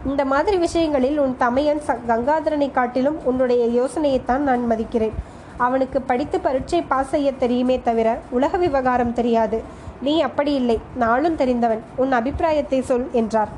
இந்த 0.06 0.24
மாதிரி 0.24 0.56
விஷயங்களில் 0.56 1.18
உன் 1.18 1.36
தமையன் 1.38 1.80
ச 1.86 1.96
கங்காதரனை 2.08 2.68
காட்டிலும் 2.72 3.18
உன்னுடைய 3.24 3.62
யோசனையைத்தான் 3.78 4.46
நான் 4.48 4.64
மதிக்கிறேன். 4.70 5.16
அவனுக்கு 5.56 5.98
படித்து 6.00 6.40
பரீட்சை 6.40 6.82
பாஸ் 6.82 7.12
செய்ய 7.14 7.28
தெரியுமே 7.32 7.76
தவிர 7.82 8.08
உலக 8.30 8.56
விவகாரம் 8.56 9.12
தெரியாது. 9.12 9.60
நீ 10.02 10.14
அப்படி 10.20 10.52
இல்லை 10.54 10.78
நானும் 10.94 11.36
தெரிந்தவன். 11.36 11.82
உன் 11.96 12.12
அபிப்பிராயத்தை 12.12 12.80
சொல் 12.82 13.06
என்றார். 13.12 13.52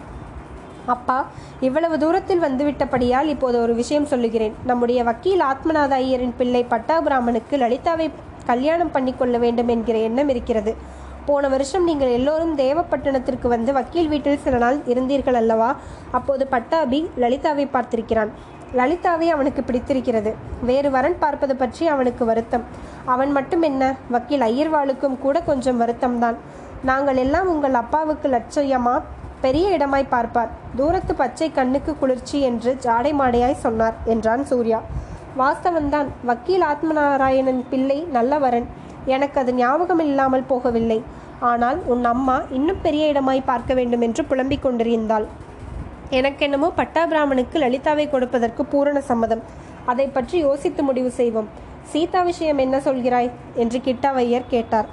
அப்பா 0.87 1.17
இவ்வளவு 1.61 1.97
தூரத்தில் 1.99 2.45
வந்துவிட்டபடியால் 2.45 3.31
இப்போது 3.35 3.57
ஒரு 3.61 3.75
விஷயம் 3.75 4.07
சொல்லுகிறேன். 4.07 4.55
நம்முடைய 4.65 5.01
வக்கீல் 5.05 5.43
ஆத்மநாத 5.51 5.93
ஐயரின் 6.03 6.37
பிள்ளை 6.39 6.63
பட்டாபிராமனுக்கு 6.71 7.57
லலிதாவை 7.65 8.11
கல்யாணம் 8.47 8.95
பண்ணிக்கொள்ள 8.95 9.39
வேண்டும் 9.39 9.69
என்கிற 9.69 9.99
எண்ணம் 9.99 10.29
இருக்கிறது. 10.29 10.75
போன 11.27 11.49
வருஷம் 11.49 11.85
நீங்கள் 11.85 12.15
எல்லோரும் 12.19 12.55
தேவப்பட்டணத்திற்கு 12.59 13.49
வந்து 13.49 13.73
வக்கீல் 13.73 14.09
வீட்டில் 14.09 14.45
சில 14.45 14.57
நாள் 14.57 14.79
இருந்தீர்கள் 14.93 15.39
அல்லவா? 15.41 15.71
அப்போது 16.11 16.47
பட்டாபி 16.47 17.01
லலிதாவை 17.23 17.67
பார்த்திருக்கிறான். 17.75 18.31
லலிதாவை 18.75 19.29
அவனுக்கு 19.35 19.63
பிடித்திருக்கிறது. 19.63 20.35
வேறு 20.63 20.91
வரன் 20.91 21.19
பார்ப்பது 21.19 21.57
பற்றி 21.57 21.87
அவனுக்கு 21.87 22.25
வருத்தம். 22.25 22.65
அவன் 23.05 23.33
மட்டும் 23.33 23.63
என்ன 23.63 23.97
வக்கீல் 24.09 24.41
ஐயர்வாளுக்கும் 24.41 25.19
கூட 25.19 25.41
கொஞ்சம் 25.41 25.81
வருத்தம்தான். 25.81 26.37
நாங்கள் 26.85 27.17
எல்லாம் 27.17 27.49
உங்கள் 27.49 27.75
அப்பாவுக்கு 27.75 28.29
லட்சியமா? 28.29 28.97
பெரிய 29.41 29.77
இடமாய் 29.77 30.13
பார்ப்பார். 30.15 30.51
தூரத்து 30.77 31.15
பச்சை 31.15 31.53
கண்ணுக்கு 31.53 31.97
குளிர்ச்சி 31.97 32.41
என்று 32.41 32.79
ஜாடை 32.87 33.13
மாடையாய் 33.13 33.63
சொன்னார் 33.65 33.95
என்றான் 34.05 34.45
சூர்யா. 34.45 34.81
வாஸ்தவன்தான் 35.39 36.09
வக்கீல் 36.25 36.63
ஆத்மநாராயணன் 36.63 37.65
பிள்ளை 37.71 38.07
நல்லவரன் 38.13 38.67
எனக்கு 39.05 39.41
அது 39.41 39.55
ஞாபகம் 39.55 39.99
இல்லாமல் 39.99 40.49
போகவில்லை. 40.49 41.03
ஆனால் 41.41 41.79
உன் 41.85 42.05
அம்மா 42.05 42.43
இன்னும் 42.51 42.81
பெரிய 42.83 43.13
இடமாய் 43.13 43.41
பார்க்க 43.45 43.75
வேண்டும் 43.75 44.01
என்று 44.01 44.25
புலம்பிக் 44.25 44.63
கொண்டிருந்தாள். 44.63 45.27
எனக்கென்னமோ 46.11 46.69
பட்டாபிராமனுக்கு 46.77 47.57
லலிதாவை 47.59 48.11
கொடுப்பதற்கு 48.11 48.65
பூரண 48.65 49.01
சம்மதம். 49.01 49.43
அதை 49.85 50.07
பற்றி 50.07 50.39
யோசித்து 50.39 50.83
முடிவு 50.83 51.11
செய்வோம். 51.11 51.49
சீதா 51.85 52.23
விஷயம் 52.23 52.59
என்ன 52.59 52.79
சொல்கிறாய்? 52.79 53.31
என்று 53.55 53.79
கிட்டாவையர் 53.79 54.47
கேட்டார். 54.49 54.89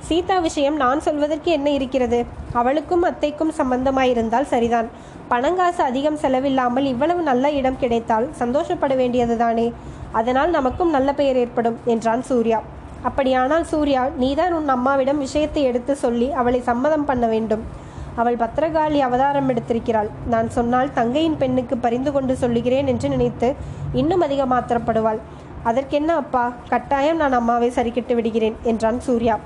சீதா 0.00 0.38
விஷயம் 0.38 0.76
நான் 0.76 1.00
சொல்வதற்கு 1.00 1.50
என்ன 1.50 1.70
இருக்கிறது? 1.70 2.26
அவளுக்கும் 2.52 3.02
அத்தைக்கும் 3.02 3.56
சம்பந்தமாயிருந்தால் 3.58 4.42
சரிதான். 4.42 4.88
பணங்காசு 5.30 5.80
அதிகம் 5.80 6.18
செலவில்லாமல் 6.22 6.84
இவ்வளவு 6.84 7.22
நல்ல 7.22 7.50
இடம் 7.50 7.78
கிடைத்தால் 7.78 8.28
சந்தோஷப்பட 8.32 8.94
வேண்டியதுதானே? 8.94 9.72
அதனால் 10.12 10.50
நமக்கும் 10.50 10.90
நல்ல 10.90 11.12
பெயர் 11.12 11.36
ஏற்படும் 11.36 11.78
என்றான் 11.84 12.22
சூர்யா. 12.22 12.62
அப்படியானால் 13.02 13.64
சூர்யா 13.64 14.08
நீதான் 14.16 14.52
உன் 14.52 14.68
அம்மாவிடம் 14.68 15.18
விஷயத்தை 15.18 15.62
எடுத்து 15.62 15.96
சொல்லி 15.96 16.32
அவளை 16.32 16.60
சம்மதம் 16.60 17.04
பண்ண 17.04 17.26
வேண்டும். 17.26 17.64
அவள் 18.20 18.40
பத்திரகாளி 18.42 19.00
அவதாரம் 19.08 19.50
எடுத்திருக்கிறாள். 19.52 20.08
நான் 20.32 20.48
சொன்னால் 20.56 20.94
தங்கையின் 20.98 21.38
பெண்ணுக்கு 21.42 21.76
பரிந்து 21.84 22.12
கொண்டு 22.16 22.34
சொல்லுகிறேன் 22.42 22.90
என்று 22.92 23.08
நினைத்து 23.14 23.50
இன்னும் 24.00 24.24
அதிக 24.26 24.44
மாத்திரப்படுவாள் 24.54 25.20
அதற்கென்ன 25.68 26.10
அப்பா? 26.22 26.42
கட்டாயம் 26.72 27.20
நான் 27.22 27.38
அம்மாவை 27.38 27.68
சரிக்கிட்டு 27.76 28.14
விடுகிறேன் 28.18 28.58
என்றான் 28.70 28.98
சூர்யா. 29.06 29.36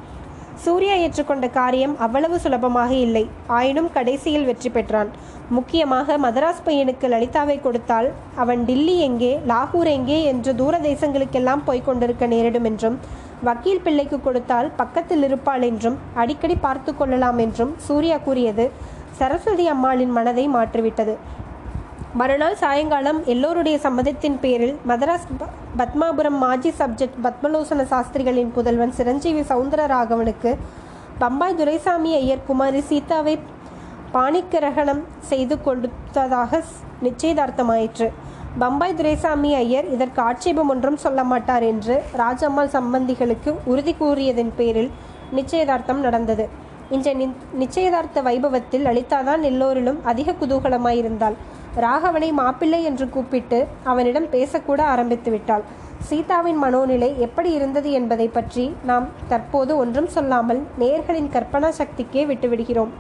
சூர்யா 0.65 0.95
ஏற்றுக்கொண்ட 1.05 1.47
காரியம் 1.59 1.95
அவ்வளவு 2.07 2.37
சுலபமாக 2.45 2.93
இல்லை. 3.07 3.23
ஆயினும் 3.59 3.89
கடைசியில் 3.95 4.49
வெற்றி 4.49 4.71
பெற்றான். 4.75 5.11
முக்கியமாக 5.57 6.17
மதராஸ் 6.25 6.65
பையனுக்கு 6.67 7.07
லலிதாவை 7.15 7.57
கொடுத்தால் 7.61 8.09
அவன் 8.43 8.61
டில்லி 8.69 8.97
எங்கே 9.09 9.33
லாகூர் 9.53 9.91
எங்கே 9.97 10.19
என்று 10.33 10.53
தூர 10.61 10.79
தேசங்களுக்கெல்லாம் 10.89 11.65
போய்க் 11.69 11.89
கொண்டிருக்க 11.89 12.27
நேரிடும் 12.35 12.69
என்றும் 12.71 12.99
வக்கீல் 13.43 13.81
பிள்ளைக்கு 13.81 14.21
கொடுத்தால் 14.21 14.71
பக்கத்தில் 14.77 15.23
இருப்பாள் 15.23 15.63
என்றும் 15.63 15.99
அடிக்கடி 16.15 16.57
பார்த்து 16.57 16.97
கொள்ளலாம் 16.97 17.39
என்றும் 17.39 17.75
சூர்யா 17.79 18.17
கூறியது. 18.17 18.71
சரஸ்வதி 19.11 19.69
அம்மாளின் 19.69 20.11
மனதை 20.11 20.49
மாற்றிவிட்டது. 20.49 21.17
மறுநாள் 22.15 22.57
சாயங்காலம் 22.57 23.25
எல்லோருடைய 23.25 23.79
சம்மதத்தின் 23.79 24.41
பேரில் 24.41 24.79
மதராஸ் 24.89 25.29
ப- 25.39 25.47
பத்மாபுரம் 25.79 26.39
மாஜி 26.39 26.73
சப்ஜெக்ட் 26.79 27.19
பத்மலோசன 27.23 27.85
சாஸ்திரிகளின் 27.85 28.53
புதல்வன் 28.53 28.93
சிரஞ்சீவி 28.93 29.41
சவுந்தரராகவனுக்கு 29.41 30.57
பம்பாய் 31.19 31.55
துரைசாமி 31.55 32.15
ஐயர் 32.15 32.45
குமாரி 32.47 32.81
சீதாவை 32.81 33.39
பாணிக்கிரகணம் 34.15 35.03
செய்து 35.21 35.63
கொடுத்ததாக 35.63 36.63
நிச்சயதார்த்தமாயிற்று. 37.03 38.11
பம்பாய் 38.61 38.97
துரைசாமி 38.97 39.51
ஐயர் 39.55 39.87
இதற்கு 39.93 40.21
ஆட்சேபம் 40.23 40.71
ஒன்றும் 40.73 40.99
சொல்ல 41.03 41.21
மாட்டார் 41.25 41.65
என்று 41.69 41.95
ராஜம்மாள் 42.21 42.73
சம்பந்திகளுக்கு 42.75 43.51
உறுதி 43.65 43.93
கூறியதன் 44.01 44.51
பேரில் 44.57 44.91
நிச்சயதார்த்தம் 45.31 46.01
நடந்தது. 46.01 46.45
இந்த 46.91 47.13
நிச்சயதார்த்த 47.61 48.23
வைபவத்தில் 48.23 48.85
லலிதாதான் 48.89 49.45
எல்லோரிலும் 49.51 50.01
அதிக 50.11 50.35
குதூகலமாயிருந்தாள். 50.41 51.37
ராகவனை 51.85 52.29
மாப்பிள்ளை 52.41 52.81
என்று 52.91 53.07
கூப்பிட்டு 53.09 53.61
அவனிடம் 53.93 54.29
பேசக்கூட 54.35 54.83
ஆரம்பித்து 54.95 55.31
விட்டாள் 55.31 55.65
சீதாவின் 56.09 56.61
மனோநிலை 56.63 57.11
எப்படி 57.27 57.51
இருந்தது 57.53 57.91
என்பதை 58.01 58.29
பற்றி 58.29 58.65
நாம் 58.91 59.09
தற்போது 59.29 59.73
ஒன்றும் 59.77 60.11
சொல்லாமல் 60.17 60.61
நேர்களின் 60.79 61.33
கற்பனா 61.37 61.71
சக்திக்கே 61.81 62.25
விட்டுவிடுகிறோம். 62.31 62.93